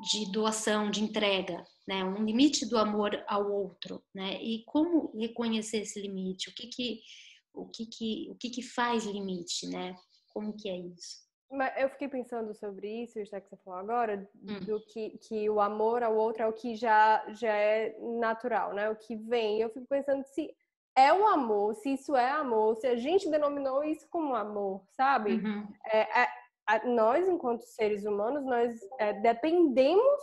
de 0.01 0.31
doação, 0.31 0.89
de 0.89 1.03
entrega, 1.03 1.61
né? 1.87 2.03
Um 2.03 2.23
limite 2.23 2.65
do 2.65 2.77
amor 2.77 3.21
ao 3.27 3.51
outro, 3.51 4.01
né? 4.15 4.41
E 4.41 4.63
como 4.65 5.11
reconhecer 5.17 5.79
esse 5.79 5.99
limite? 5.99 6.49
O 6.49 6.53
que 6.53 6.67
que 6.67 7.01
o 7.53 7.67
que 7.67 7.85
que 7.85 8.27
o 8.31 8.35
que 8.35 8.49
que 8.49 8.61
faz 8.61 9.05
limite, 9.05 9.67
né? 9.67 9.95
Como 10.29 10.55
que 10.55 10.69
é 10.69 10.77
isso? 10.77 11.27
Eu 11.77 11.89
fiquei 11.89 12.07
pensando 12.07 12.53
sobre 12.53 13.03
isso, 13.03 13.25
já 13.25 13.41
que 13.41 13.49
você 13.49 13.57
falou 13.57 13.79
agora, 13.79 14.29
hum. 14.35 14.59
do 14.65 14.79
que, 14.85 15.17
que 15.17 15.49
o 15.49 15.59
amor 15.59 16.03
ao 16.03 16.15
outro 16.15 16.43
é 16.43 16.47
o 16.47 16.53
que 16.53 16.75
já, 16.75 17.25
já 17.33 17.51
é 17.51 17.97
natural, 18.19 18.75
né? 18.75 18.87
O 18.89 18.95
que 18.95 19.15
vem. 19.15 19.59
Eu 19.59 19.69
fico 19.71 19.87
pensando 19.87 20.23
se 20.27 20.55
é 20.99 21.13
o 21.13 21.25
amor, 21.25 21.75
se 21.75 21.93
isso 21.93 22.15
é 22.15 22.29
amor, 22.29 22.75
se 22.75 22.87
a 22.87 22.95
gente 22.95 23.29
denominou 23.29 23.83
isso 23.83 24.05
como 24.09 24.35
amor, 24.35 24.83
sabe? 24.91 25.35
Uhum. 25.35 25.67
É, 25.85 26.23
é, 26.23 26.27
nós, 26.85 27.27
enquanto 27.27 27.63
seres 27.63 28.05
humanos, 28.05 28.45
nós 28.45 28.73
é, 28.99 29.13
dependemos 29.13 30.21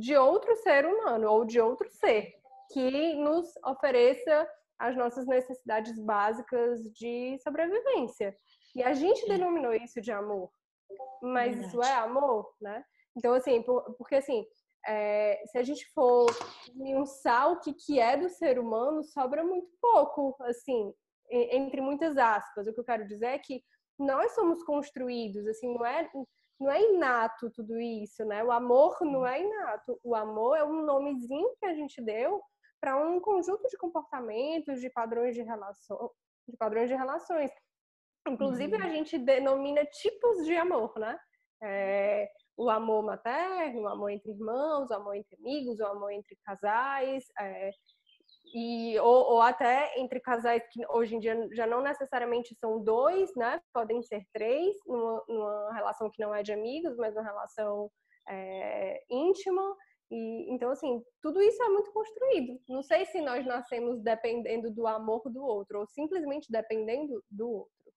de 0.00 0.16
outro 0.16 0.56
ser 0.56 0.86
humano 0.86 1.30
ou 1.30 1.44
de 1.44 1.60
outro 1.60 1.88
ser 1.90 2.32
que 2.72 3.14
nos 3.16 3.46
ofereça 3.64 4.48
as 4.78 4.96
nossas 4.96 5.26
necessidades 5.26 5.98
básicas 5.98 6.80
de 6.94 7.38
sobrevivência. 7.42 8.34
E 8.74 8.82
a 8.82 8.94
gente 8.94 9.28
denominou 9.28 9.74
isso 9.74 10.00
de 10.00 10.12
amor, 10.12 10.50
mas 11.22 11.52
Verdade. 11.52 11.66
isso 11.66 11.82
é 11.82 11.94
amor, 11.94 12.50
né? 12.60 12.82
Então, 13.16 13.34
assim, 13.34 13.62
porque 13.98 14.14
assim, 14.14 14.46
é, 14.86 15.42
se 15.46 15.58
a 15.58 15.62
gente 15.62 15.84
for 15.92 16.26
pensar 16.76 17.48
o 17.48 17.60
que, 17.60 17.72
que 17.72 17.98
é 18.00 18.16
do 18.16 18.28
ser 18.28 18.58
humano, 18.58 19.02
sobra 19.02 19.44
muito 19.44 19.68
pouco, 19.80 20.36
assim, 20.44 20.92
entre 21.30 21.80
muitas 21.80 22.16
aspas. 22.16 22.66
O 22.66 22.72
que 22.72 22.80
eu 22.80 22.84
quero 22.84 23.06
dizer 23.06 23.26
é 23.26 23.38
que 23.38 23.62
nós 23.98 24.32
somos 24.34 24.62
construídos, 24.62 25.46
assim, 25.46 25.74
não 25.74 25.84
é 25.84 26.08
não 26.60 26.72
é 26.72 26.82
inato 26.82 27.50
tudo 27.50 27.80
isso, 27.80 28.24
né? 28.24 28.42
O 28.42 28.50
amor 28.50 28.98
não 29.02 29.24
é 29.24 29.40
inato. 29.40 29.98
O 30.02 30.14
amor 30.14 30.56
é 30.56 30.64
um 30.64 30.82
nomezinho 30.84 31.54
que 31.60 31.66
a 31.66 31.72
gente 31.72 32.02
deu 32.02 32.42
para 32.80 32.96
um 32.96 33.20
conjunto 33.20 33.68
de 33.68 33.76
comportamentos, 33.76 34.80
de 34.80 34.90
padrões 34.90 35.36
de 35.36 35.42
relação, 35.42 36.10
de 36.48 36.56
padrões 36.56 36.88
de 36.88 36.96
relações. 36.96 37.50
Inclusive 38.26 38.76
uhum. 38.76 38.82
a 38.82 38.88
gente 38.88 39.18
denomina 39.18 39.84
tipos 39.84 40.44
de 40.44 40.56
amor, 40.56 40.92
né? 40.98 41.16
É, 41.62 42.28
o 42.58 42.68
amor 42.68 43.04
materno, 43.04 43.82
o 43.82 43.88
amor 43.88 44.10
entre 44.10 44.32
irmãos, 44.32 44.90
o 44.90 44.94
amor 44.94 45.14
entre 45.14 45.36
amigos, 45.36 45.78
o 45.78 45.86
amor 45.86 46.10
entre 46.10 46.36
casais, 46.44 47.24
é, 47.38 47.70
e 48.52 48.98
ou, 48.98 49.34
ou, 49.34 49.40
até 49.40 49.98
entre 50.00 50.20
casais 50.20 50.66
que 50.72 50.80
hoje 50.88 51.14
em 51.14 51.20
dia 51.20 51.48
já 51.52 51.66
não 51.66 51.80
necessariamente 51.80 52.56
são 52.56 52.82
dois, 52.82 53.30
né? 53.36 53.60
Podem 53.72 54.02
ser 54.02 54.24
três, 54.32 54.76
numa, 54.86 55.22
numa 55.28 55.72
relação 55.72 56.10
que 56.10 56.20
não 56.20 56.34
é 56.34 56.42
de 56.42 56.52
amigos, 56.52 56.96
mas 56.96 57.14
uma 57.14 57.22
relação 57.22 57.90
é, 58.28 59.04
íntima. 59.08 59.76
E, 60.10 60.52
então, 60.52 60.70
assim, 60.70 61.02
tudo 61.22 61.40
isso 61.40 61.62
é 61.62 61.68
muito 61.68 61.92
construído. 61.92 62.58
Não 62.68 62.82
sei 62.82 63.04
se 63.06 63.20
nós 63.20 63.46
nascemos 63.46 64.00
dependendo 64.02 64.70
do 64.70 64.86
amor 64.86 65.22
do 65.30 65.44
outro, 65.44 65.80
ou 65.80 65.86
simplesmente 65.86 66.50
dependendo 66.50 67.22
do 67.30 67.48
outro. 67.48 67.92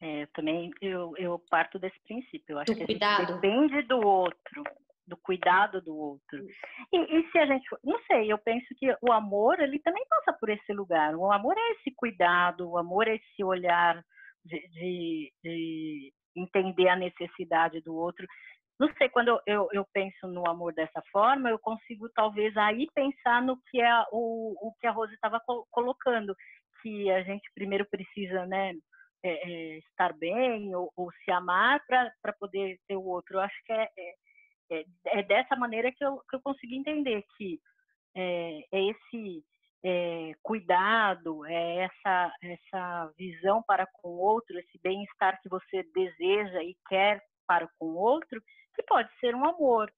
É, 0.00 0.26
também 0.34 0.70
eu, 0.80 1.14
eu 1.16 1.38
parto 1.50 1.78
desse 1.78 1.98
princípio. 2.04 2.54
Eu 2.54 2.58
acho 2.58 2.72
do 2.72 2.78
que 2.78 2.86
cuidado. 2.86 3.34
depende 3.34 3.82
do 3.82 3.98
outro 3.98 4.62
do 5.06 5.16
cuidado 5.16 5.80
do 5.80 5.96
outro. 5.96 6.44
E, 6.92 6.96
e, 6.96 7.30
se 7.30 7.38
a 7.38 7.46
gente, 7.46 7.64
não 7.84 7.98
sei, 8.06 8.30
eu 8.30 8.38
penso 8.38 8.66
que 8.76 8.92
o 9.00 9.12
amor 9.12 9.60
ele 9.60 9.78
também 9.78 10.04
passa 10.08 10.32
por 10.32 10.48
esse 10.48 10.72
lugar. 10.72 11.14
O 11.14 11.30
amor 11.32 11.54
é 11.56 11.72
esse 11.72 11.94
cuidado, 11.94 12.68
o 12.68 12.76
amor 12.76 13.06
é 13.06 13.14
esse 13.14 13.44
olhar 13.44 14.02
de, 14.44 14.68
de, 14.68 15.32
de 15.42 16.12
entender 16.36 16.88
a 16.88 16.96
necessidade 16.96 17.80
do 17.80 17.94
outro. 17.94 18.26
Não 18.78 18.92
sei, 18.98 19.08
quando 19.08 19.28
eu, 19.28 19.40
eu, 19.46 19.68
eu, 19.72 19.86
penso 19.92 20.26
no 20.26 20.46
amor 20.46 20.74
dessa 20.74 21.02
forma, 21.10 21.48
eu 21.48 21.58
consigo 21.58 22.10
talvez 22.10 22.54
aí 22.56 22.86
pensar 22.94 23.40
no 23.40 23.56
que 23.70 23.80
é 23.80 24.04
o, 24.12 24.54
o 24.60 24.74
que 24.78 24.86
a 24.86 24.90
Rose 24.90 25.14
estava 25.14 25.40
colocando, 25.70 26.36
que 26.82 27.10
a 27.10 27.22
gente 27.22 27.48
primeiro 27.54 27.86
precisa, 27.86 28.44
né, 28.44 28.74
é, 29.28 29.78
estar 29.78 30.12
bem 30.14 30.74
ou, 30.74 30.92
ou 30.96 31.10
se 31.24 31.30
amar 31.30 31.80
para 31.86 32.32
poder 32.38 32.78
ter 32.86 32.96
o 32.96 33.04
outro. 33.04 33.36
Eu 33.36 33.40
acho 33.40 33.64
que 33.64 33.72
é, 33.72 33.88
é 33.96 34.14
é, 34.70 34.84
é 35.06 35.22
dessa 35.22 35.56
maneira 35.56 35.92
que 35.92 36.04
eu, 36.04 36.20
que 36.28 36.36
eu 36.36 36.40
consegui 36.40 36.76
entender 36.76 37.24
que 37.36 37.60
é, 38.14 38.60
é 38.72 38.90
esse 38.90 39.44
cuidado, 40.42 41.46
é 41.46 41.84
essa, 41.84 42.34
essa 42.42 43.12
visão 43.16 43.62
para 43.62 43.86
com 43.86 44.08
o 44.08 44.18
outro, 44.18 44.58
esse 44.58 44.80
bem-estar 44.82 45.40
que 45.40 45.48
você 45.48 45.84
deseja 45.94 46.60
e 46.64 46.76
quer 46.88 47.22
para 47.46 47.68
com 47.78 47.86
o 47.86 47.96
outro, 47.96 48.42
que 48.74 48.82
pode 48.82 49.08
ser 49.20 49.32
um 49.32 49.44
amor. 49.48 49.88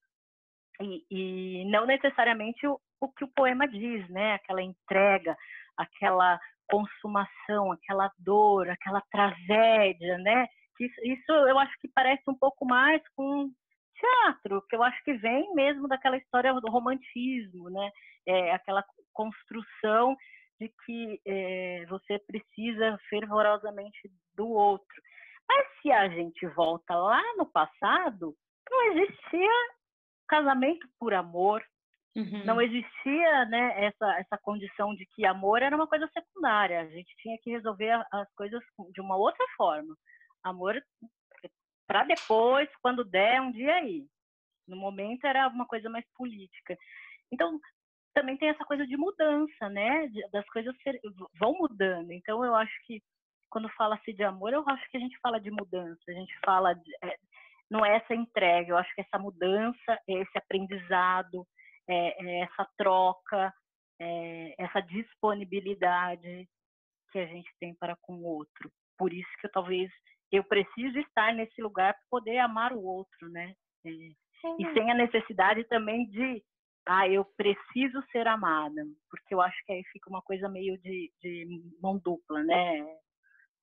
E, 0.82 1.06
e 1.10 1.64
não 1.70 1.86
necessariamente 1.86 2.66
o, 2.66 2.78
o 3.00 3.08
que 3.08 3.24
o 3.24 3.32
poema 3.34 3.66
diz, 3.66 4.06
né? 4.10 4.34
Aquela 4.34 4.60
entrega, 4.60 5.34
aquela 5.74 6.38
consumação, 6.68 7.72
aquela 7.72 8.10
dor, 8.18 8.68
aquela 8.68 9.02
tragédia, 9.10 10.18
né? 10.18 10.46
Isso, 10.80 11.00
isso 11.04 11.32
eu 11.32 11.58
acho 11.58 11.72
que 11.80 11.88
parece 11.88 12.22
um 12.28 12.34
pouco 12.34 12.64
mais 12.64 13.02
com 13.16 13.50
teatro, 13.98 14.62
que 14.68 14.76
eu 14.76 14.82
acho 14.82 15.02
que 15.02 15.14
vem 15.14 15.52
mesmo 15.54 15.88
daquela 15.88 16.16
história 16.16 16.52
do 16.54 16.70
romantismo, 16.70 17.68
né? 17.70 17.90
É, 18.26 18.52
aquela 18.52 18.84
construção 19.12 20.16
de 20.60 20.70
que 20.84 21.20
é, 21.26 21.86
você 21.88 22.18
precisa 22.20 22.98
fervorosamente 23.08 23.98
do 24.34 24.48
outro. 24.48 25.02
Mas 25.48 25.66
se 25.80 25.90
a 25.90 26.08
gente 26.08 26.46
volta 26.48 26.94
lá 26.94 27.22
no 27.36 27.46
passado, 27.46 28.34
não 28.70 28.92
existia 28.92 29.50
casamento 30.28 30.86
por 30.98 31.14
amor, 31.14 31.64
uhum. 32.20 32.44
não 32.44 32.60
existia 32.60 33.44
né, 33.46 33.84
essa, 33.84 34.18
essa 34.18 34.38
condição 34.38 34.94
de 34.94 35.06
que 35.06 35.24
amor 35.24 35.62
era 35.62 35.74
uma 35.74 35.86
coisa 35.86 36.08
secundária, 36.12 36.80
a 36.80 36.86
gente 36.86 37.14
tinha 37.18 37.38
que 37.38 37.50
resolver 37.50 37.90
as 38.12 38.32
coisas 38.34 38.62
de 38.92 39.00
uma 39.00 39.16
outra 39.16 39.44
forma. 39.56 39.94
Amor 40.42 40.80
para 41.86 42.04
depois, 42.04 42.68
quando 42.82 43.02
der, 43.02 43.40
um 43.40 43.50
dia 43.50 43.74
aí. 43.76 44.06
No 44.66 44.76
momento 44.76 45.24
era 45.24 45.48
uma 45.48 45.66
coisa 45.66 45.88
mais 45.88 46.04
política. 46.14 46.76
Então, 47.32 47.58
também 48.12 48.36
tem 48.36 48.50
essa 48.50 48.64
coisa 48.64 48.86
de 48.86 48.96
mudança, 48.96 49.68
né? 49.70 50.06
Das 50.30 50.46
coisas 50.50 50.76
ser, 50.82 51.00
vão 51.40 51.54
mudando. 51.54 52.12
Então, 52.12 52.44
eu 52.44 52.54
acho 52.54 52.74
que 52.84 53.02
quando 53.48 53.68
fala-se 53.70 54.12
de 54.12 54.22
amor, 54.22 54.52
eu 54.52 54.62
acho 54.68 54.90
que 54.90 54.98
a 54.98 55.00
gente 55.00 55.18
fala 55.20 55.40
de 55.40 55.50
mudança, 55.50 56.02
a 56.08 56.12
gente 56.12 56.38
fala 56.44 56.74
de, 56.74 56.94
é, 57.02 57.16
não 57.70 57.84
é 57.84 57.96
essa 57.96 58.14
entrega, 58.14 58.72
eu 58.72 58.76
acho 58.76 58.94
que 58.94 59.00
essa 59.00 59.18
mudança, 59.18 59.98
esse 60.06 60.36
aprendizado, 60.36 61.46
é, 61.88 62.40
essa 62.40 62.68
troca, 62.76 63.52
é 64.00 64.54
essa 64.58 64.80
disponibilidade 64.80 66.48
que 67.10 67.18
a 67.18 67.26
gente 67.26 67.50
tem 67.58 67.74
para 67.74 67.96
com 68.02 68.16
o 68.16 68.24
outro. 68.24 68.70
Por 68.96 69.12
isso 69.12 69.28
que 69.40 69.46
eu 69.46 69.52
talvez 69.52 69.90
eu 70.30 70.44
preciso 70.44 70.98
estar 70.98 71.32
nesse 71.32 71.60
lugar 71.62 71.94
para 71.94 72.02
poder 72.10 72.38
amar 72.38 72.72
o 72.72 72.82
outro, 72.82 73.30
né? 73.30 73.54
É, 73.84 73.90
e 73.90 74.72
sem 74.72 74.90
a 74.90 74.94
necessidade 74.94 75.64
também 75.64 76.06
de, 76.10 76.42
ah, 76.86 77.08
eu 77.08 77.24
preciso 77.36 78.02
ser 78.12 78.26
amada, 78.26 78.84
porque 79.10 79.34
eu 79.34 79.40
acho 79.40 79.56
que 79.64 79.72
aí 79.72 79.82
fica 79.92 80.10
uma 80.10 80.22
coisa 80.22 80.48
meio 80.48 80.76
de, 80.78 81.10
de 81.22 81.62
mão 81.80 81.98
dupla, 81.98 82.42
né? 82.44 82.86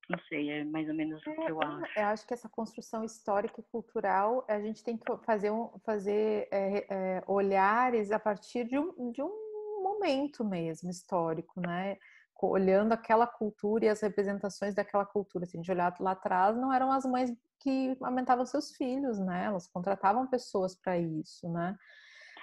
Não 0.09 0.19
sei, 0.29 0.51
é 0.51 0.63
mais 0.63 0.87
ou 0.87 0.93
menos 0.93 1.19
o 1.21 1.23
que 1.23 1.51
eu 1.51 1.61
é, 1.61 1.65
acho. 1.65 1.99
Eu 1.99 2.05
acho 2.05 2.27
que 2.27 2.33
essa 2.33 2.49
construção 2.49 3.03
histórica 3.03 3.59
e 3.59 3.63
cultural, 3.63 4.45
a 4.47 4.59
gente 4.59 4.83
tem 4.83 4.97
que 4.97 5.05
fazer, 5.23 5.51
um, 5.51 5.69
fazer 5.83 6.47
é, 6.51 6.85
é, 6.89 7.23
olhares 7.27 8.11
a 8.11 8.19
partir 8.19 8.65
de 8.65 8.77
um, 8.77 9.11
de 9.11 9.21
um 9.21 9.81
momento 9.81 10.43
mesmo 10.43 10.89
histórico, 10.89 11.59
né? 11.59 11.97
olhando 12.41 12.91
aquela 12.91 13.25
cultura 13.25 13.85
e 13.85 13.89
as 13.89 14.01
representações 14.01 14.75
daquela 14.75 15.05
cultura. 15.05 15.45
Se 15.45 15.57
a 15.57 15.59
gente 15.59 15.71
olhar 15.71 15.95
lá 15.99 16.11
atrás, 16.11 16.55
não 16.55 16.71
eram 16.71 16.91
as 16.91 17.05
mães 17.05 17.33
que 17.59 17.97
amamentavam 18.01 18.45
seus 18.45 18.75
filhos, 18.75 19.17
né? 19.19 19.45
Elas 19.45 19.67
contratavam 19.67 20.27
pessoas 20.27 20.75
para 20.75 20.97
isso, 20.97 21.49
né? 21.49 21.75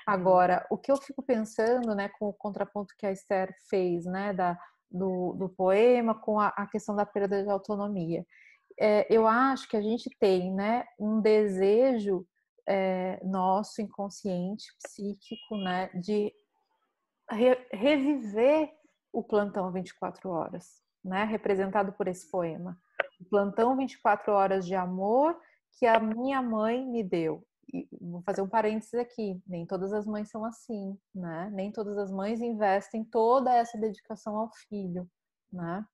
Agora, 0.06 0.66
o 0.68 0.76
que 0.76 0.90
eu 0.90 0.96
fico 0.96 1.22
pensando, 1.22 1.94
né, 1.94 2.08
com 2.08 2.28
o 2.28 2.32
contraponto 2.32 2.94
que 2.98 3.06
a 3.06 3.12
Esther 3.12 3.54
fez, 3.70 4.04
né, 4.04 4.32
da, 4.32 4.58
do, 4.92 5.32
do 5.34 5.48
poema 5.48 6.14
com 6.14 6.38
a, 6.38 6.48
a, 6.48 6.66
questão 6.66 6.94
da 6.94 7.06
perda 7.06 7.42
de 7.42 7.50
autonomia, 7.50 8.26
é, 8.78 9.06
eu 9.10 9.26
acho 9.26 9.68
que 9.68 9.76
a 9.76 9.82
gente 9.82 10.10
tem, 10.18 10.52
né, 10.52 10.84
um 10.98 11.20
desejo 11.20 12.26
é, 12.66 13.20
nosso 13.24 13.80
inconsciente, 13.80 14.64
psíquico, 14.82 15.56
né, 15.56 15.88
de 15.94 16.32
re, 17.30 17.66
reviver 17.72 18.72
o 19.12 19.22
plantão 19.22 19.70
24 19.72 20.30
horas, 20.30 20.80
né, 21.04 21.24
representado 21.24 21.92
por 21.92 22.08
esse 22.08 22.30
poema. 22.30 22.78
O 23.20 23.24
plantão 23.24 23.76
24 23.76 24.32
horas 24.32 24.66
de 24.66 24.74
amor 24.74 25.38
que 25.78 25.86
a 25.86 25.98
minha 25.98 26.40
mãe 26.42 26.84
me 26.84 27.02
deu 27.02 27.44
vou 28.00 28.22
fazer 28.22 28.42
um 28.42 28.48
parênteses 28.48 28.94
aqui, 28.94 29.42
nem 29.46 29.66
todas 29.66 29.92
as 29.92 30.06
mães 30.06 30.30
são 30.30 30.44
assim, 30.44 30.98
né? 31.14 31.50
Nem 31.52 31.72
todas 31.72 31.96
as 31.96 32.10
mães 32.10 32.40
investem 32.40 33.04
toda 33.04 33.54
essa 33.54 33.78
dedicação 33.78 34.36
ao 34.36 34.50
filho, 34.68 35.08
né? 35.50 35.84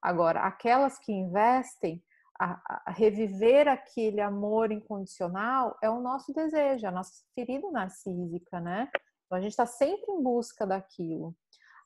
Agora, 0.00 0.40
aquelas 0.40 0.98
que 0.98 1.12
investem, 1.12 2.02
a, 2.38 2.82
a 2.86 2.90
reviver 2.90 3.66
aquele 3.66 4.20
amor 4.20 4.70
incondicional 4.70 5.76
é 5.82 5.88
o 5.88 6.00
nosso 6.00 6.32
desejo, 6.32 6.86
a 6.86 6.90
nossa 6.90 7.12
ferida 7.34 7.70
narcísica, 7.70 8.60
né? 8.60 8.90
Então 9.24 9.38
a 9.38 9.40
gente 9.40 9.52
está 9.52 9.66
sempre 9.66 10.12
em 10.12 10.22
busca 10.22 10.66
daquilo. 10.66 11.34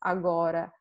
Agora, 0.00 0.72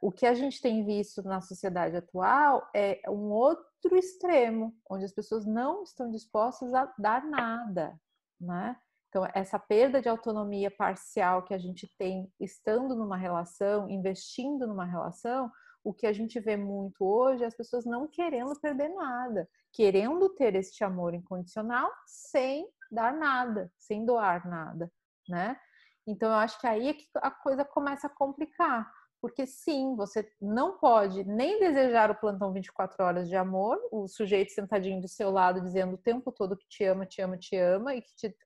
o 0.00 0.12
que 0.12 0.26
a 0.26 0.34
gente 0.34 0.60
tem 0.60 0.84
visto 0.84 1.22
na 1.22 1.40
sociedade 1.40 1.96
atual 1.96 2.68
é 2.74 3.00
um 3.08 3.30
outro 3.30 3.96
extremo, 3.96 4.74
onde 4.88 5.04
as 5.04 5.12
pessoas 5.12 5.44
não 5.44 5.82
estão 5.82 6.10
dispostas 6.10 6.72
a 6.72 6.92
dar 6.98 7.24
nada, 7.24 7.98
né? 8.40 8.76
Então, 9.08 9.26
essa 9.34 9.58
perda 9.58 10.02
de 10.02 10.08
autonomia 10.08 10.70
parcial 10.70 11.42
que 11.42 11.54
a 11.54 11.58
gente 11.58 11.88
tem 11.98 12.30
estando 12.38 12.94
numa 12.94 13.16
relação, 13.16 13.88
investindo 13.88 14.66
numa 14.66 14.84
relação, 14.84 15.50
o 15.82 15.94
que 15.94 16.06
a 16.06 16.12
gente 16.12 16.38
vê 16.38 16.56
muito 16.56 17.04
hoje 17.04 17.42
é 17.42 17.46
as 17.46 17.56
pessoas 17.56 17.86
não 17.86 18.06
querendo 18.06 18.58
perder 18.60 18.90
nada, 18.90 19.48
querendo 19.72 20.28
ter 20.30 20.54
este 20.54 20.84
amor 20.84 21.14
incondicional 21.14 21.90
sem 22.06 22.68
dar 22.90 23.14
nada, 23.14 23.72
sem 23.78 24.04
doar 24.04 24.46
nada, 24.46 24.92
né? 25.26 25.58
Então, 26.06 26.30
eu 26.30 26.36
acho 26.36 26.60
que 26.60 26.66
aí 26.66 26.88
é 26.88 26.94
que 26.94 27.06
a 27.16 27.30
coisa 27.30 27.64
começa 27.64 28.06
a 28.06 28.10
complicar, 28.10 28.90
porque 29.20 29.46
sim, 29.46 29.96
você 29.96 30.30
não 30.40 30.78
pode 30.78 31.24
nem 31.24 31.58
desejar 31.58 32.10
o 32.10 32.14
plantão 32.14 32.52
24 32.52 33.04
horas 33.04 33.28
de 33.28 33.36
amor, 33.36 33.78
o 33.90 34.06
sujeito 34.06 34.52
sentadinho 34.52 35.00
do 35.00 35.08
seu 35.08 35.30
lado 35.30 35.60
dizendo 35.60 35.94
o 35.94 35.98
tempo 35.98 36.30
todo 36.30 36.56
que 36.56 36.68
te 36.68 36.84
ama, 36.84 37.04
te 37.04 37.20
ama, 37.20 37.36
te 37.36 37.56
ama 37.56 37.94
e 37.94 38.02
que 38.02 38.14
te, 38.14 38.36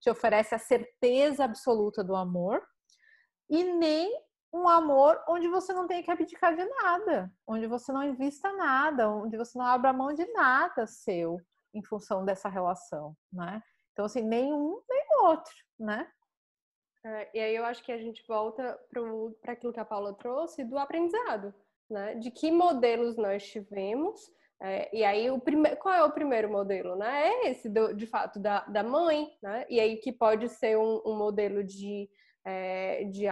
te 0.00 0.10
oferece 0.10 0.54
a 0.54 0.58
certeza 0.58 1.44
absoluta 1.44 2.04
do 2.04 2.14
amor, 2.14 2.62
e 3.48 3.64
nem 3.64 4.12
um 4.52 4.68
amor 4.68 5.20
onde 5.28 5.48
você 5.48 5.72
não 5.72 5.86
tem 5.86 6.02
que 6.02 6.10
abdicar 6.10 6.54
de 6.54 6.64
nada, 6.64 7.32
onde 7.46 7.66
você 7.66 7.92
não 7.92 8.04
invista 8.04 8.52
nada, 8.52 9.10
onde 9.10 9.36
você 9.36 9.58
não 9.58 9.66
abra 9.66 9.92
mão 9.92 10.12
de 10.12 10.24
nada 10.32 10.86
seu 10.86 11.40
em 11.74 11.82
função 11.82 12.24
dessa 12.24 12.48
relação, 12.48 13.16
né? 13.32 13.60
Então, 13.92 14.04
assim, 14.04 14.22
nenhum 14.22 14.80
nem 14.88 15.06
outro, 15.22 15.52
né? 15.78 16.08
É, 17.04 17.28
e 17.34 17.40
aí 17.40 17.54
eu 17.54 17.64
acho 17.64 17.84
que 17.84 17.92
a 17.92 17.98
gente 17.98 18.24
volta 18.26 18.78
para 19.42 19.52
aquilo 19.52 19.72
que 19.72 19.80
a 19.80 19.84
Paula 19.84 20.14
trouxe 20.14 20.64
do 20.64 20.78
aprendizado, 20.78 21.54
né? 21.90 22.14
De 22.14 22.30
que 22.30 22.50
modelos 22.50 23.16
nós 23.16 23.46
tivemos. 23.46 24.32
É, 24.62 24.88
e 24.96 25.04
aí, 25.04 25.30
o 25.30 25.38
prime... 25.38 25.76
qual 25.76 25.94
é 25.94 26.02
o 26.02 26.12
primeiro 26.12 26.50
modelo? 26.50 26.96
Né? 26.96 27.28
É 27.28 27.50
esse, 27.50 27.68
do, 27.68 27.92
de 27.92 28.06
fato, 28.06 28.38
da, 28.38 28.60
da 28.60 28.82
mãe, 28.82 29.28
né? 29.42 29.66
E 29.68 29.78
aí 29.78 29.96
que 29.98 30.12
pode 30.12 30.48
ser 30.48 30.78
um, 30.78 31.02
um 31.04 31.14
modelo 31.14 31.62
de, 31.62 32.08
é, 32.44 33.04
de 33.04 33.26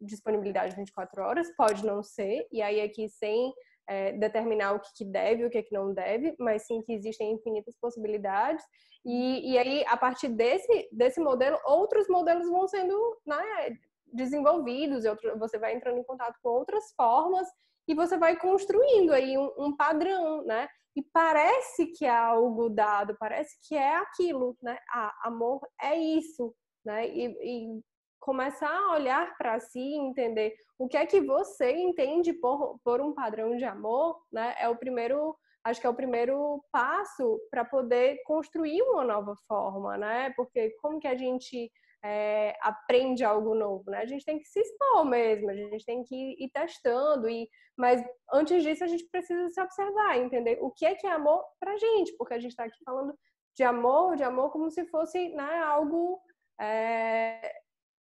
disponibilidade 0.00 0.76
24 0.76 1.22
horas, 1.22 1.54
pode 1.56 1.84
não 1.84 2.02
ser. 2.02 2.46
E 2.50 2.62
aí 2.62 2.80
aqui 2.80 3.08
sem 3.08 3.52
é, 3.88 4.12
determinar 4.12 4.72
o 4.72 4.80
que, 4.80 4.88
que 4.96 5.04
deve 5.04 5.42
e 5.42 5.46
o 5.46 5.50
que, 5.50 5.62
que 5.62 5.74
não 5.74 5.92
deve, 5.92 6.34
mas 6.38 6.66
sim 6.66 6.82
que 6.82 6.92
existem 6.92 7.32
infinitas 7.32 7.76
possibilidades. 7.80 8.64
E, 9.04 9.52
e 9.52 9.58
aí, 9.58 9.84
a 9.86 9.96
partir 9.96 10.28
desse, 10.28 10.88
desse 10.90 11.20
modelo, 11.20 11.58
outros 11.64 12.08
modelos 12.08 12.48
vão 12.48 12.66
sendo 12.66 12.96
né, 13.26 13.76
desenvolvidos, 14.12 15.04
você 15.38 15.58
vai 15.58 15.74
entrando 15.74 15.98
em 15.98 16.04
contato 16.04 16.38
com 16.42 16.48
outras 16.48 16.92
formas 16.96 17.46
e 17.86 17.94
você 17.94 18.16
vai 18.16 18.36
construindo 18.36 19.12
aí 19.12 19.36
um, 19.36 19.52
um 19.58 19.76
padrão, 19.76 20.44
né? 20.44 20.68
E 20.96 21.02
parece 21.02 21.86
que 21.88 22.04
é 22.04 22.16
algo 22.16 22.70
dado, 22.70 23.16
parece 23.18 23.58
que 23.66 23.74
é 23.74 23.96
aquilo, 23.96 24.56
né? 24.62 24.78
Ah, 24.90 25.12
amor 25.24 25.60
é 25.80 25.96
isso, 25.96 26.54
né? 26.84 27.06
E, 27.08 27.26
e 27.26 27.80
começar 28.24 28.70
a 28.70 28.94
olhar 28.94 29.36
para 29.36 29.60
si 29.60 29.78
e 29.78 29.98
entender 29.98 30.54
o 30.78 30.88
que 30.88 30.96
é 30.96 31.04
que 31.04 31.20
você 31.20 31.72
entende 31.72 32.32
por, 32.32 32.78
por 32.82 32.98
um 32.98 33.12
padrão 33.12 33.54
de 33.54 33.64
amor, 33.66 34.18
né? 34.32 34.54
É 34.58 34.66
o 34.66 34.76
primeiro, 34.76 35.36
acho 35.62 35.78
que 35.78 35.86
é 35.86 35.90
o 35.90 35.94
primeiro 35.94 36.64
passo 36.72 37.38
para 37.50 37.66
poder 37.66 38.18
construir 38.24 38.80
uma 38.80 39.04
nova 39.04 39.36
forma, 39.46 39.98
né? 39.98 40.32
Porque 40.36 40.70
como 40.80 40.98
que 40.98 41.06
a 41.06 41.14
gente 41.14 41.70
é, 42.02 42.56
aprende 42.62 43.22
algo 43.22 43.54
novo, 43.54 43.90
né? 43.90 43.98
A 43.98 44.06
gente 44.06 44.24
tem 44.24 44.38
que 44.38 44.46
se 44.46 44.58
expor 44.58 45.04
mesmo, 45.04 45.50
a 45.50 45.54
gente 45.54 45.84
tem 45.84 46.02
que 46.02 46.16
ir 46.42 46.50
testando 46.50 47.28
e 47.28 47.46
mas 47.76 48.02
antes 48.32 48.62
disso 48.62 48.84
a 48.84 48.86
gente 48.86 49.04
precisa 49.10 49.48
se 49.50 49.60
observar, 49.60 50.16
entender 50.16 50.58
o 50.62 50.70
que 50.70 50.86
é 50.86 50.94
que 50.94 51.06
é 51.06 51.10
amor 51.10 51.44
para 51.60 51.76
gente, 51.76 52.16
porque 52.16 52.32
a 52.32 52.38
gente 52.38 52.52
está 52.52 52.64
aqui 52.64 52.78
falando 52.84 53.14
de 53.54 53.64
amor, 53.64 54.16
de 54.16 54.22
amor 54.22 54.50
como 54.50 54.70
se 54.70 54.86
fosse 54.86 55.28
né, 55.30 55.58
algo 55.58 56.20
é, 56.60 57.52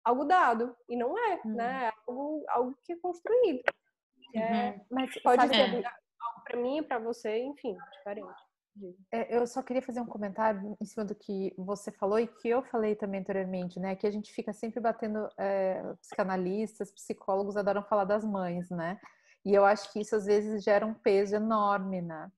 algo 0.05 0.25
dado. 0.25 0.77
E 0.89 0.97
não 0.97 1.17
é, 1.19 1.41
uhum. 1.45 1.55
né? 1.55 1.87
É 1.87 1.93
algo, 2.07 2.45
algo 2.49 2.79
que 2.85 2.93
é 2.93 2.97
construído. 2.97 3.63
É, 4.35 4.71
uhum. 4.71 4.81
Mas 4.91 5.23
pode 5.23 5.47
ser 5.49 5.55
é. 5.55 5.77
algo 5.77 6.45
para 6.45 6.61
mim, 6.61 6.83
para 6.83 6.99
você, 6.99 7.39
enfim, 7.39 7.77
diferente. 7.93 8.51
É, 9.13 9.37
eu 9.37 9.47
só 9.47 9.63
queria 9.63 9.83
fazer 9.83 10.01
um 10.01 10.07
comentário 10.07 10.77
em 10.81 10.85
cima 10.85 11.05
do 11.05 11.15
que 11.15 11.53
você 11.59 11.91
falou 11.91 12.19
e 12.19 12.27
que 12.27 12.49
eu 12.49 12.63
falei 12.63 12.95
também 12.95 13.21
anteriormente, 13.21 13.79
né? 13.81 13.97
Que 13.97 14.07
a 14.07 14.11
gente 14.11 14.33
fica 14.33 14.53
sempre 14.53 14.81
batendo, 14.81 15.29
é, 15.37 15.83
psicanalistas, 16.01 16.93
psicólogos 16.93 17.57
adoram 17.57 17.83
falar 17.83 18.05
das 18.05 18.25
mães, 18.25 18.71
né? 18.71 18.99
E 19.45 19.53
eu 19.55 19.65
acho 19.65 19.93
que 19.93 20.01
isso 20.01 20.15
às 20.15 20.27
vezes 20.27 20.63
gera 20.63 20.87
um 20.87 20.95
peso 20.95 21.35
enorme, 21.35 22.01
né? 22.01 22.31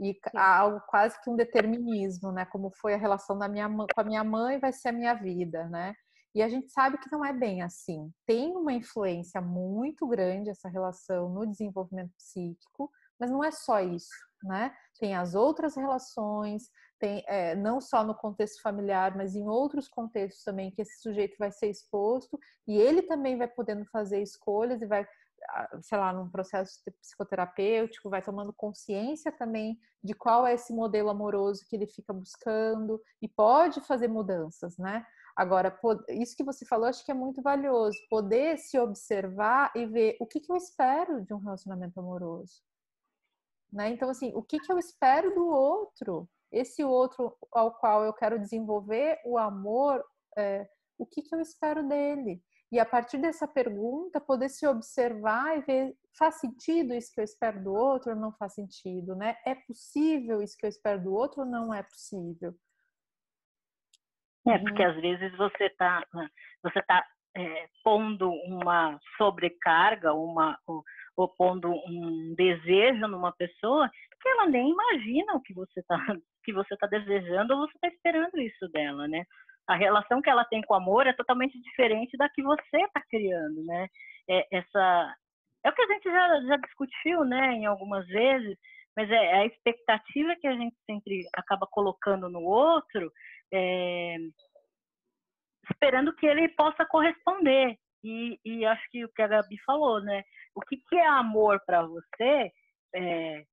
E 0.00 0.18
há 0.34 0.58
algo 0.58 0.80
quase 0.86 1.20
que 1.22 1.30
um 1.30 1.36
determinismo, 1.36 2.32
né? 2.32 2.44
Como 2.46 2.70
foi 2.70 2.94
a 2.94 2.98
relação 2.98 3.38
da 3.38 3.48
minha 3.48 3.68
com 3.68 4.00
a 4.00 4.04
minha 4.04 4.24
mãe 4.24 4.58
vai 4.58 4.72
ser 4.72 4.88
a 4.88 4.92
minha 4.92 5.14
vida, 5.14 5.68
né? 5.68 5.94
E 6.34 6.42
a 6.42 6.48
gente 6.48 6.70
sabe 6.70 6.98
que 6.98 7.10
não 7.12 7.24
é 7.24 7.32
bem 7.32 7.62
assim. 7.62 8.10
Tem 8.26 8.56
uma 8.56 8.72
influência 8.72 9.40
muito 9.40 10.06
grande 10.06 10.50
essa 10.50 10.68
relação 10.68 11.28
no 11.28 11.46
desenvolvimento 11.46 12.12
psíquico, 12.16 12.90
mas 13.18 13.30
não 13.30 13.44
é 13.44 13.50
só 13.50 13.80
isso, 13.80 14.10
né? 14.42 14.74
Tem 14.98 15.14
as 15.14 15.34
outras 15.34 15.76
relações, 15.76 16.70
tem 16.98 17.22
é, 17.26 17.54
não 17.54 17.80
só 17.80 18.04
no 18.04 18.14
contexto 18.14 18.62
familiar, 18.62 19.16
mas 19.16 19.34
em 19.34 19.46
outros 19.48 19.88
contextos 19.88 20.44
também 20.44 20.70
que 20.70 20.82
esse 20.82 21.00
sujeito 21.00 21.36
vai 21.38 21.50
ser 21.50 21.68
exposto 21.68 22.38
e 22.66 22.76
ele 22.76 23.02
também 23.02 23.36
vai 23.36 23.48
podendo 23.48 23.84
fazer 23.86 24.22
escolhas 24.22 24.80
e 24.80 24.86
vai 24.86 25.06
sei 25.80 25.98
lá, 25.98 26.12
num 26.12 26.28
processo 26.28 26.80
psicoterapêutico, 27.00 28.10
vai 28.10 28.22
tomando 28.22 28.52
consciência 28.52 29.30
também 29.32 29.78
de 30.02 30.14
qual 30.14 30.46
é 30.46 30.54
esse 30.54 30.72
modelo 30.72 31.10
amoroso 31.10 31.64
que 31.68 31.76
ele 31.76 31.86
fica 31.86 32.12
buscando 32.12 33.00
e 33.20 33.28
pode 33.28 33.80
fazer 33.82 34.08
mudanças, 34.08 34.76
né? 34.78 35.04
Agora, 35.34 35.74
isso 36.10 36.36
que 36.36 36.44
você 36.44 36.66
falou, 36.66 36.86
acho 36.86 37.04
que 37.04 37.10
é 37.10 37.14
muito 37.14 37.40
valioso. 37.40 37.96
Poder 38.10 38.58
se 38.58 38.78
observar 38.78 39.72
e 39.74 39.86
ver 39.86 40.16
o 40.20 40.26
que, 40.26 40.40
que 40.40 40.52
eu 40.52 40.56
espero 40.56 41.22
de 41.22 41.32
um 41.32 41.38
relacionamento 41.38 41.98
amoroso. 41.98 42.62
Né? 43.72 43.88
Então, 43.88 44.10
assim, 44.10 44.32
o 44.34 44.42
que, 44.42 44.58
que 44.58 44.70
eu 44.70 44.78
espero 44.78 45.34
do 45.34 45.46
outro? 45.46 46.28
Esse 46.50 46.84
outro 46.84 47.34
ao 47.50 47.72
qual 47.78 48.04
eu 48.04 48.12
quero 48.12 48.38
desenvolver 48.38 49.18
o 49.24 49.38
amor, 49.38 50.04
é, 50.36 50.68
o 50.98 51.06
que, 51.06 51.22
que 51.22 51.34
eu 51.34 51.40
espero 51.40 51.88
dele? 51.88 52.42
E 52.72 52.80
a 52.80 52.86
partir 52.86 53.18
dessa 53.18 53.46
pergunta, 53.46 54.18
poder 54.18 54.48
se 54.48 54.66
observar 54.66 55.58
e 55.58 55.60
ver, 55.60 55.94
faz 56.18 56.40
sentido 56.40 56.94
isso 56.94 57.12
que 57.14 57.20
eu 57.20 57.24
espero 57.24 57.62
do 57.62 57.74
outro 57.74 58.12
ou 58.12 58.16
não 58.16 58.32
faz 58.32 58.54
sentido, 58.54 59.14
né? 59.14 59.36
É 59.44 59.54
possível 59.54 60.40
isso 60.40 60.56
que 60.56 60.64
eu 60.64 60.70
espero 60.70 61.02
do 61.04 61.12
outro 61.12 61.42
ou 61.42 61.46
não 61.46 61.74
é 61.74 61.82
possível? 61.82 62.54
É, 64.48 64.58
porque 64.58 64.82
uhum. 64.82 64.90
às 64.90 65.00
vezes 65.02 65.36
você 65.36 65.64
está 65.64 66.02
você 66.62 66.82
tá, 66.82 67.06
é, 67.36 67.68
pondo 67.84 68.30
uma 68.46 68.98
sobrecarga, 69.18 70.14
uma, 70.14 70.58
ou, 70.66 70.82
ou, 71.14 71.28
pondo 71.28 71.70
um 71.70 72.34
desejo 72.34 73.06
numa 73.06 73.32
pessoa 73.32 73.88
que 74.20 74.28
ela 74.28 74.46
nem 74.48 74.70
imagina 74.70 75.34
o 75.34 75.42
que 75.42 75.52
você 75.52 75.80
está 75.80 75.96
que 76.42 76.54
você 76.54 76.74
tá 76.78 76.86
desejando 76.86 77.52
ou 77.52 77.60
você 77.60 77.72
está 77.74 77.88
esperando 77.88 78.40
isso 78.40 78.66
dela, 78.70 79.06
né? 79.06 79.24
A 79.66 79.76
relação 79.76 80.20
que 80.20 80.28
ela 80.28 80.44
tem 80.44 80.62
com 80.62 80.74
o 80.74 80.76
amor 80.76 81.06
é 81.06 81.12
totalmente 81.12 81.60
diferente 81.60 82.16
da 82.16 82.28
que 82.28 82.42
você 82.42 82.82
está 82.82 83.00
criando, 83.08 83.64
né? 83.64 83.88
É, 84.28 84.46
essa 84.58 85.16
é 85.64 85.70
o 85.70 85.72
que 85.72 85.82
a 85.82 85.86
gente 85.86 86.04
já, 86.04 86.40
já 86.42 86.56
discutiu, 86.56 87.24
né, 87.24 87.52
em 87.52 87.66
algumas 87.66 88.06
vezes, 88.06 88.58
mas 88.96 89.08
é 89.10 89.34
a 89.34 89.46
expectativa 89.46 90.36
que 90.36 90.46
a 90.46 90.54
gente 90.54 90.76
sempre 90.84 91.22
acaba 91.34 91.66
colocando 91.70 92.28
no 92.28 92.42
outro, 92.42 93.12
é, 93.52 94.16
esperando 95.70 96.14
que 96.16 96.26
ele 96.26 96.48
possa 96.48 96.84
corresponder. 96.84 97.78
E, 98.04 98.38
e, 98.44 98.66
acho 98.66 98.82
que 98.90 99.04
o 99.04 99.08
que 99.12 99.22
a 99.22 99.28
Gabi 99.28 99.56
falou, 99.64 100.02
né? 100.02 100.24
O 100.56 100.60
que, 100.60 100.76
que 100.76 100.96
é 100.96 101.06
amor 101.06 101.62
para 101.64 101.82
você? 101.86 102.50
É, 102.94 103.44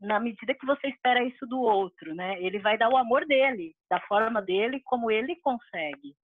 na 0.00 0.20
medida 0.20 0.54
que 0.54 0.66
você 0.66 0.88
espera 0.88 1.24
isso 1.24 1.46
do 1.46 1.60
outro, 1.60 2.14
né? 2.14 2.40
Ele 2.40 2.58
vai 2.58 2.78
dar 2.78 2.88
o 2.88 2.96
amor 2.96 3.26
dele, 3.26 3.74
da 3.90 4.00
forma 4.02 4.40
dele, 4.40 4.80
como 4.84 5.10
ele 5.10 5.36
consegue. 5.36 6.14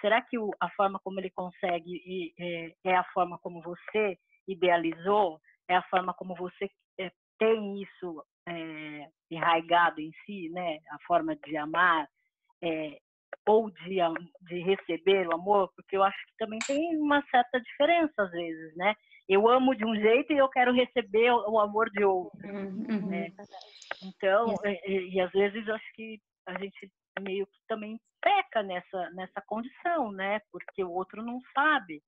Será 0.00 0.22
que 0.22 0.38
o, 0.38 0.50
a 0.60 0.68
forma 0.70 1.00
como 1.02 1.18
ele 1.18 1.30
consegue 1.30 2.32
é, 2.38 2.72
é, 2.84 2.96
a 2.96 3.04
forma 3.12 3.38
como 3.38 3.60
você 3.62 4.16
idealizou? 4.46 5.40
É 5.68 5.74
a 5.74 5.82
forma 5.82 6.14
como 6.14 6.34
você 6.36 6.70
é, 7.00 7.10
tem 7.38 7.82
isso 7.82 8.24
é, 8.48 9.08
enraigado 9.30 10.00
em 10.00 10.12
si, 10.24 10.48
né? 10.50 10.78
A 10.90 10.98
forma 11.06 11.34
de 11.34 11.56
amar 11.56 12.08
é, 12.62 12.98
ou 13.48 13.70
de, 13.70 13.98
de 14.42 14.60
receber 14.60 15.26
o 15.28 15.34
amor? 15.34 15.70
Porque 15.74 15.96
eu 15.96 16.02
acho 16.04 16.18
que 16.26 16.36
também 16.38 16.58
tem 16.66 16.96
uma 16.98 17.22
certa 17.30 17.60
diferença 17.60 18.22
às 18.22 18.30
vezes, 18.30 18.76
né? 18.76 18.94
Eu 19.28 19.48
amo 19.48 19.74
de 19.74 19.84
um 19.84 19.94
jeito 19.94 20.32
e 20.32 20.38
eu 20.38 20.48
quero 20.48 20.72
receber 20.72 21.30
o 21.30 21.58
amor 21.58 21.90
de 21.90 22.04
outro. 22.04 22.38
Uhum. 22.46 22.86
uhum. 22.88 23.06
Né? 23.06 23.32
Então, 24.02 24.54
e, 24.64 25.14
e, 25.14 25.20
às 25.20 25.32
vezes 25.32 25.68
acho 25.68 25.92
que 25.94 26.20
a 26.46 26.58
gente 26.58 26.90
meio 27.20 27.46
que 27.46 27.58
também 27.66 28.00
peca 28.20 28.62
nessa, 28.62 29.10
nessa 29.10 29.40
condição, 29.46 30.12
né? 30.12 30.40
Porque 30.52 30.84
o 30.84 30.92
outro 30.92 31.22
não 31.22 31.40
sabe. 31.54 32.02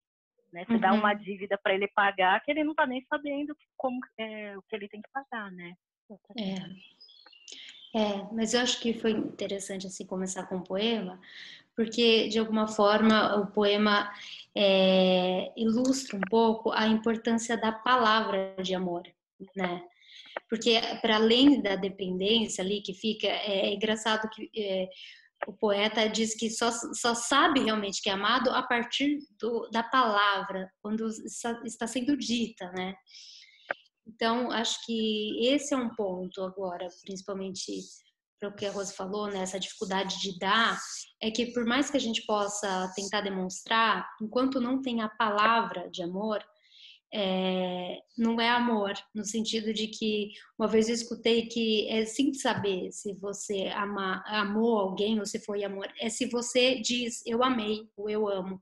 Né? 0.53 0.65
Você 0.65 0.75
uhum. 0.75 0.81
dá 0.81 0.93
uma 0.93 1.13
uhum. 1.13 1.19
dívida 1.19 1.59
para 1.59 1.75
ele 1.75 1.89
pagar 1.89 2.41
que 2.43 2.51
ele 2.51 2.65
não 2.65 2.73
está 2.73 2.87
nem 2.87 3.05
sabendo 3.09 3.57
como, 3.77 3.99
é, 4.19 4.57
o 4.57 4.63
que 4.63 4.77
ele 4.77 4.89
tem 4.89 5.03
que 5.03 5.11
pagar, 5.11 5.51
né? 5.53 5.75
É. 6.39 7.99
é, 7.99 8.29
mas 8.33 8.55
eu 8.55 8.61
acho 8.61 8.81
que 8.81 8.95
foi 8.95 9.11
interessante 9.11 9.87
assim 9.87 10.07
começar 10.07 10.47
com 10.47 10.57
o 10.57 10.65
poema, 10.65 11.21
porque 11.79 12.27
de 12.27 12.41
alguma 12.41 12.67
forma 12.67 13.37
o 13.37 13.47
poema 13.53 14.13
é, 14.53 15.53
ilustra 15.57 16.17
um 16.17 16.21
pouco 16.29 16.73
a 16.73 16.89
importância 16.89 17.57
da 17.57 17.71
palavra 17.71 18.57
de 18.61 18.75
amor, 18.75 19.05
né? 19.55 19.81
Porque 20.51 20.81
para 21.01 21.15
além 21.15 21.63
da 21.63 21.77
dependência 21.77 22.65
ali 22.65 22.83
que 22.83 22.93
fica, 22.93 23.29
é, 23.29 23.69
é 23.69 23.75
engraçado 23.75 24.29
que 24.29 24.51
é, 24.57 24.89
o 25.47 25.53
poeta 25.53 26.09
diz 26.09 26.35
que 26.35 26.51
só, 26.51 26.73
só 26.73 27.15
sabe 27.15 27.61
realmente 27.61 28.03
que 28.03 28.11
é 28.11 28.13
amado 28.13 28.51
a 28.51 28.63
partir 28.65 29.21
do, 29.41 29.71
da 29.71 29.85
palavra, 29.85 30.69
quando 30.83 31.07
está 31.65 31.87
sendo 31.87 32.17
dita, 32.17 32.73
né? 32.73 32.97
Então, 34.05 34.51
acho 34.51 34.85
que 34.85 35.47
esse 35.47 35.73
é 35.73 35.77
um 35.77 35.95
ponto 35.95 36.43
agora, 36.43 36.89
principalmente 37.05 37.79
para 38.39 38.49
o 38.49 38.55
que 38.55 38.67
a 38.67 38.71
Rose 38.71 38.95
falou, 38.95 39.27
né, 39.29 39.41
essa 39.41 39.59
dificuldade 39.59 40.21
de 40.21 40.39
dar, 40.39 40.79
é 41.21 41.31
que 41.31 41.53
por 41.53 41.65
mais 41.65 41.91
que 41.91 41.97
a 41.97 42.01
gente 42.01 42.25
possa 42.25 42.93
tentar 42.95 43.21
demonstrar, 43.21 44.09
enquanto 44.23 44.61
não 44.61 44.81
tem 44.81 45.01
a 45.01 45.09
palavra 45.09 45.91
de 45.91 46.03
amor, 46.03 46.43
é, 47.13 47.99
não 48.17 48.41
é 48.41 48.51
amor, 48.51 48.93
no 49.15 49.25
sentido 49.25 49.73
de 49.73 49.89
que 49.89 50.31
uma 50.59 50.69
vez 50.69 50.89
eu 50.89 50.95
escutei 50.95 51.47
que 51.47 51.89
é 51.89 52.05
simples 52.05 52.43
saber 52.43 52.93
se 52.93 53.15
você 53.15 53.69
ama, 53.69 54.23
amou 54.27 54.79
alguém 54.79 55.19
ou 55.19 55.25
se 55.25 55.41
foi 55.41 55.65
amor, 55.65 55.91
é 56.01 56.11
se 56.11 56.27
você 56.27 56.81
diz 56.81 57.25
eu 57.27 57.43
amei 57.43 57.89
ou 57.97 58.11
eu 58.11 58.29
amo, 58.29 58.61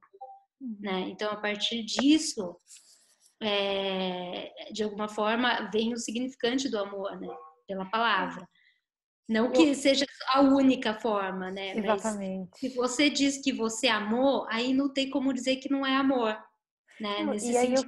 né? 0.61 1.09
Então 1.11 1.31
a 1.33 1.37
partir 1.37 1.83
disso, 1.83 2.57
é, 3.43 4.71
de 4.73 4.85
alguma 4.85 5.09
forma, 5.09 5.69
vem 5.73 5.93
o 5.93 5.99
significante 5.99 6.69
do 6.69 6.79
amor, 6.79 7.19
né? 7.21 7.29
Pela 7.67 7.85
palavra. 7.87 8.49
Não 9.29 9.51
que 9.51 9.75
seja 9.75 10.07
a 10.33 10.41
única 10.41 10.95
forma, 10.95 11.51
né? 11.51 11.77
Exatamente. 11.77 12.51
Mas 12.53 12.61
se 12.61 12.69
você 12.77 13.11
diz 13.11 13.39
que 13.43 13.53
você 13.53 13.89
amou, 13.89 14.47
aí 14.49 14.73
não 14.73 14.89
tem 14.89 15.11
como 15.11 15.33
dizer 15.33 15.57
que 15.57 15.71
não 15.71 15.85
é 15.85 15.97
amor, 15.97 16.37
né? 17.01 17.25
Nesse 17.25 17.51
e 17.51 17.57
aí 17.57 17.75
eu, 17.75 17.83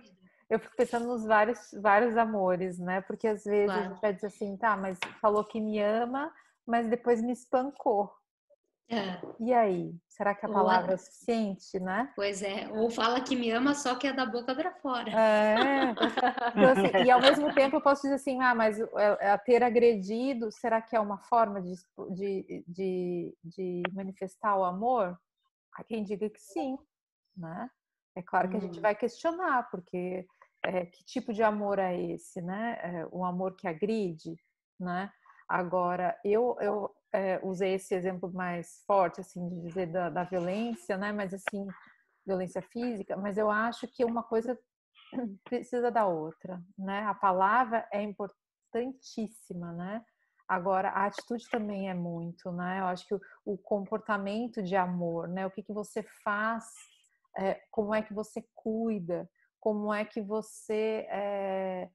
eu, 0.50 0.58
fico 0.58 0.74
pensando 0.76 1.06
nos 1.06 1.24
vários, 1.24 1.58
vários 1.80 2.16
amores, 2.16 2.78
né? 2.78 3.00
Porque 3.02 3.28
às 3.28 3.44
vezes 3.44 3.66
claro. 3.66 3.80
a 3.80 3.88
gente 3.88 4.00
vai 4.00 4.12
dizer 4.12 4.26
assim, 4.26 4.56
tá, 4.56 4.76
mas 4.76 4.98
falou 5.20 5.44
que 5.44 5.60
me 5.60 5.80
ama, 5.80 6.32
mas 6.66 6.88
depois 6.88 7.22
me 7.22 7.32
espancou. 7.32 8.12
É. 8.90 9.20
E 9.38 9.52
aí? 9.52 9.94
Será 10.08 10.34
que 10.34 10.46
a 10.46 10.48
palavra 10.48 10.88
Ou, 10.88 10.94
é 10.94 10.96
suficiente, 10.96 11.78
né? 11.78 12.10
Pois 12.16 12.42
é. 12.42 12.68
Ou 12.72 12.90
fala 12.90 13.20
que 13.20 13.36
me 13.36 13.50
ama, 13.50 13.74
só 13.74 13.94
que 13.94 14.06
é 14.06 14.12
da 14.12 14.24
boca 14.24 14.54
para 14.54 14.72
fora. 14.72 15.10
É. 15.10 15.90
Então, 15.90 16.72
assim, 16.72 17.04
e 17.06 17.10
ao 17.10 17.20
mesmo 17.20 17.52
tempo 17.54 17.76
eu 17.76 17.80
posso 17.82 18.02
dizer 18.02 18.14
assim, 18.14 18.40
ah, 18.40 18.54
mas 18.54 18.80
é, 18.80 18.86
é 19.20 19.30
a 19.30 19.38
ter 19.38 19.62
agredido, 19.62 20.50
será 20.50 20.80
que 20.80 20.96
é 20.96 21.00
uma 21.00 21.18
forma 21.18 21.60
de, 21.60 21.74
de, 22.10 22.64
de, 22.66 23.36
de 23.44 23.82
manifestar 23.92 24.56
o 24.56 24.64
amor? 24.64 25.18
Há 25.74 25.84
quem 25.84 26.02
diga 26.02 26.28
que 26.30 26.40
sim, 26.40 26.78
né? 27.36 27.70
É 28.16 28.22
claro 28.22 28.48
que 28.48 28.56
a 28.56 28.60
gente 28.60 28.76
uhum. 28.76 28.82
vai 28.82 28.94
questionar, 28.94 29.70
porque 29.70 30.26
é, 30.64 30.86
que 30.86 31.04
tipo 31.04 31.32
de 31.32 31.42
amor 31.42 31.78
é 31.78 31.96
esse, 31.96 32.40
né? 32.40 32.78
É, 32.82 33.06
o 33.12 33.24
amor 33.24 33.54
que 33.54 33.68
agride, 33.68 34.34
né? 34.80 35.12
Agora, 35.48 36.18
eu, 36.24 36.56
eu 36.60 36.90
é, 37.12 37.40
usei 37.42 37.74
esse 37.74 37.94
exemplo 37.94 38.30
mais 38.32 38.82
forte, 38.86 39.20
assim, 39.20 39.48
de 39.48 39.60
dizer 39.62 39.86
da, 39.86 40.10
da, 40.10 40.24
violência, 40.24 40.96
né? 40.96 41.12
Mas, 41.12 41.32
assim, 41.32 41.66
violência 42.26 42.60
física, 42.62 43.16
mas 43.16 43.38
eu 43.38 43.50
acho 43.50 43.88
que 43.88 44.04
uma 44.04 44.22
coisa 44.22 44.58
precisa 45.44 45.90
da 45.90 46.06
outra, 46.06 46.62
né? 46.76 47.04
A 47.04 47.14
palavra 47.14 47.88
é 47.92 48.02
importantíssima, 48.02 49.72
né? 49.72 50.04
Agora, 50.46 50.90
a 50.90 51.06
atitude 51.06 51.48
também 51.50 51.90
é 51.90 51.94
muito, 51.94 52.50
né? 52.52 52.80
Eu 52.80 52.86
acho 52.86 53.06
que 53.06 53.14
o, 53.14 53.20
o 53.44 53.58
comportamento 53.58 54.62
de 54.62 54.76
amor, 54.76 55.28
né? 55.28 55.46
O 55.46 55.50
que, 55.50 55.62
que 55.62 55.72
você 55.72 56.02
faz, 56.24 56.64
é, 57.36 57.60
como 57.70 57.94
é 57.94 58.02
que 58.02 58.14
você 58.14 58.44
cuida, 58.54 59.28
como 59.60 59.92
é 59.92 60.04
que 60.04 60.20
você 60.20 61.06
é, 61.10 61.90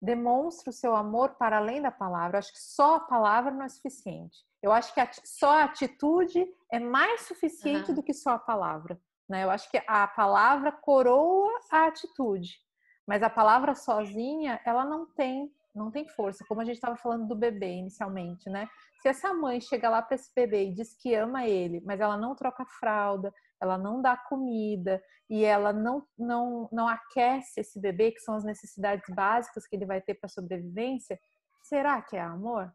demonstra 0.00 0.70
o 0.70 0.72
seu 0.72 0.94
amor 0.94 1.30
para 1.36 1.58
além 1.58 1.82
da 1.82 1.90
palavra. 1.90 2.36
Eu 2.36 2.38
acho 2.38 2.52
que 2.52 2.60
só 2.60 2.96
a 2.96 3.00
palavra 3.00 3.50
não 3.50 3.64
é 3.64 3.68
suficiente. 3.68 4.38
Eu 4.62 4.72
acho 4.72 4.92
que 4.92 5.00
a, 5.00 5.10
só 5.24 5.60
a 5.60 5.64
atitude 5.64 6.46
é 6.70 6.78
mais 6.78 7.22
suficiente 7.22 7.90
uhum. 7.90 7.96
do 7.96 8.02
que 8.02 8.12
só 8.12 8.30
a 8.30 8.38
palavra. 8.38 9.00
Né? 9.28 9.44
Eu 9.44 9.50
acho 9.50 9.70
que 9.70 9.80
a 9.86 10.06
palavra 10.06 10.72
coroa 10.72 11.52
a 11.70 11.86
atitude, 11.86 12.58
mas 13.06 13.22
a 13.22 13.30
palavra 13.30 13.74
sozinha 13.74 14.60
ela 14.64 14.84
não 14.84 15.06
tem 15.06 15.52
não 15.74 15.92
tem 15.92 16.08
força. 16.08 16.44
Como 16.48 16.60
a 16.60 16.64
gente 16.64 16.74
estava 16.74 16.96
falando 16.96 17.28
do 17.28 17.36
bebê 17.36 17.74
inicialmente, 17.74 18.50
né? 18.50 18.68
Se 19.00 19.08
essa 19.08 19.32
mãe 19.32 19.60
chega 19.60 19.88
lá 19.88 20.02
para 20.02 20.16
esse 20.16 20.34
bebê 20.34 20.64
e 20.64 20.74
diz 20.74 20.94
que 21.00 21.14
ama 21.14 21.46
ele, 21.46 21.80
mas 21.86 22.00
ela 22.00 22.16
não 22.16 22.34
troca 22.34 22.64
fralda, 22.64 23.32
ela 23.60 23.76
não 23.78 24.00
dá 24.00 24.16
comida 24.16 25.02
e 25.28 25.44
ela 25.44 25.72
não, 25.72 26.06
não, 26.18 26.68
não 26.72 26.88
aquece 26.88 27.60
esse 27.60 27.80
bebê, 27.80 28.12
que 28.12 28.20
são 28.20 28.34
as 28.34 28.44
necessidades 28.44 29.04
básicas 29.14 29.66
que 29.66 29.76
ele 29.76 29.86
vai 29.86 30.00
ter 30.00 30.14
para 30.14 30.28
sobrevivência, 30.28 31.18
será 31.62 32.00
que 32.00 32.16
é 32.16 32.20
amor? 32.20 32.72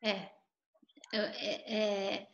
É, 0.00 0.30
é, 1.12 2.18
é, 2.22 2.28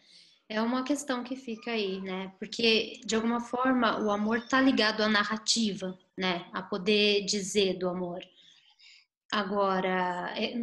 é 0.49 0.61
uma 0.61 0.85
questão 0.85 1.25
que 1.25 1.37
fica 1.37 1.71
aí, 1.71 2.01
né? 2.01 2.35
Porque, 2.39 3.01
de 3.05 3.15
alguma 3.17 3.41
forma, 3.41 4.01
o 4.03 4.11
amor 4.11 4.39
está 4.39 4.61
ligado 4.61 5.03
à 5.03 5.09
narrativa, 5.09 5.99
né? 6.19 6.49
A 6.53 6.63
poder 6.63 7.25
dizer 7.25 7.79
do 7.79 7.89
amor. 7.89 8.21
Agora, 9.33 10.33
é, 10.37 10.55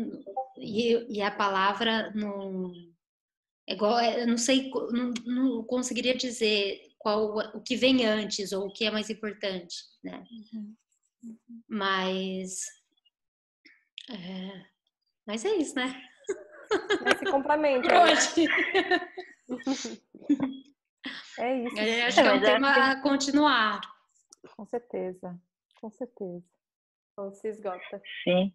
e, 0.58 1.18
e, 1.18 1.22
a 1.22 1.32
palavra 1.32 2.12
não. 2.16 2.72
É 3.68 3.74
igual, 3.74 4.00
é, 4.00 4.24
eu 4.24 4.28
não 4.28 4.38
sei, 4.38 4.70
não, 4.92 5.14
não, 5.26 5.64
conseguiria 5.64 6.16
dizer 6.16 6.82
qual 6.98 7.38
o 7.56 7.62
que 7.62 7.76
vem 7.76 8.06
antes 8.06 8.52
ou 8.52 8.68
o 8.68 8.74
que 8.74 8.86
é 8.86 8.92
mais 8.92 9.10
importante, 9.10 9.76
né? 10.04 10.24
Uhum. 10.54 10.76
Uhum. 11.24 11.62
Mas. 11.70 12.66
É, 14.10 14.66
mas 15.26 15.46
é 15.46 15.56
isso, 15.56 15.76
né? 15.76 15.94
Esse 17.06 17.26
complemento. 17.32 17.88
Hoje. 17.94 18.48
É 21.40 21.64
isso. 21.64 21.78
Eu 21.80 22.08
acho 22.08 22.22
que 22.22 22.28
é 22.28 22.34
um 22.34 22.42
tema 22.42 22.92
a 22.92 23.02
continuar. 23.02 23.82
Com 24.56 24.66
certeza, 24.66 25.40
com 25.80 25.92
certeza. 25.92 26.44
Não 27.18 27.32
se 27.34 27.48
esgota. 27.48 28.02
Sim. 28.24 28.54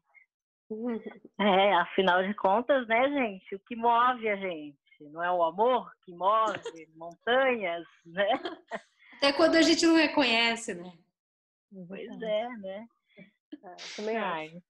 É, 1.38 1.74
afinal 1.74 2.26
de 2.26 2.34
contas, 2.34 2.88
né, 2.88 3.08
gente? 3.08 3.54
O 3.54 3.60
que 3.60 3.76
move 3.76 4.28
a 4.28 4.34
gente? 4.34 4.76
Não 5.04 5.22
é 5.22 5.30
o 5.30 5.42
amor 5.42 5.92
que 6.04 6.12
move 6.12 6.52
montanhas, 6.94 7.86
né? 8.04 8.28
Até 9.16 9.32
quando 9.32 9.56
a 9.56 9.62
gente 9.62 9.86
não 9.86 9.96
reconhece, 9.96 10.74
né? 10.74 10.92
Pois 11.88 12.22
é, 12.22 12.48
né? 12.48 12.86
É, 13.52 13.76
também 13.94 14.16
acho. 14.16 14.62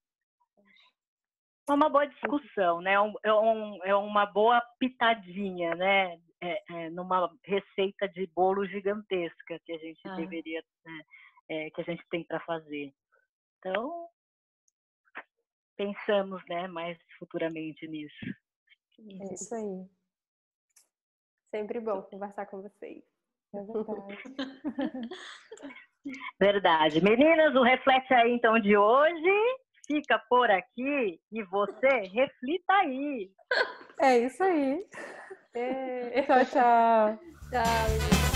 É 1.68 1.72
uma 1.72 1.88
boa 1.88 2.06
discussão, 2.06 2.80
né? 2.80 2.92
É, 2.92 3.00
um, 3.00 3.14
é, 3.24 3.34
um, 3.34 3.84
é 3.84 3.94
uma 3.94 4.24
boa 4.24 4.60
pitadinha, 4.78 5.74
né? 5.74 6.20
é, 6.40 6.62
é, 6.70 6.90
numa 6.90 7.30
receita 7.44 8.08
de 8.08 8.26
bolo 8.28 8.66
gigantesca 8.66 9.58
que 9.64 9.72
a 9.72 9.78
gente 9.78 10.00
ah. 10.04 10.16
deveria, 10.16 10.62
né, 10.84 11.02
é, 11.48 11.70
que 11.70 11.80
a 11.80 11.84
gente 11.84 12.04
tem 12.10 12.24
para 12.24 12.40
fazer. 12.40 12.92
Então, 13.58 14.08
pensamos, 15.76 16.42
né, 16.48 16.66
mais 16.68 16.98
futuramente 17.18 17.86
nisso. 17.88 18.26
É 18.98 19.34
isso 19.34 19.54
aí. 19.54 19.88
Sempre 21.56 21.80
bom 21.80 22.02
conversar 22.02 22.44
com 22.46 22.60
vocês. 22.60 23.02
É 23.54 23.62
verdade. 23.62 24.18
verdade. 26.38 27.02
Meninas, 27.02 27.54
o 27.54 27.62
Reflete 27.62 28.12
aí 28.12 28.32
então 28.32 28.60
de 28.60 28.76
hoje 28.76 29.56
fica 29.86 30.18
por 30.28 30.50
aqui 30.50 31.18
e 31.32 31.42
você 31.44 31.88
reflita 32.12 32.74
aí. 32.74 33.30
É 33.98 34.18
isso 34.18 34.42
aí. 34.42 34.84
É. 35.54 36.20
Tchau, 36.22 36.44
tchau. 36.44 37.18
Tchau. 37.50 38.35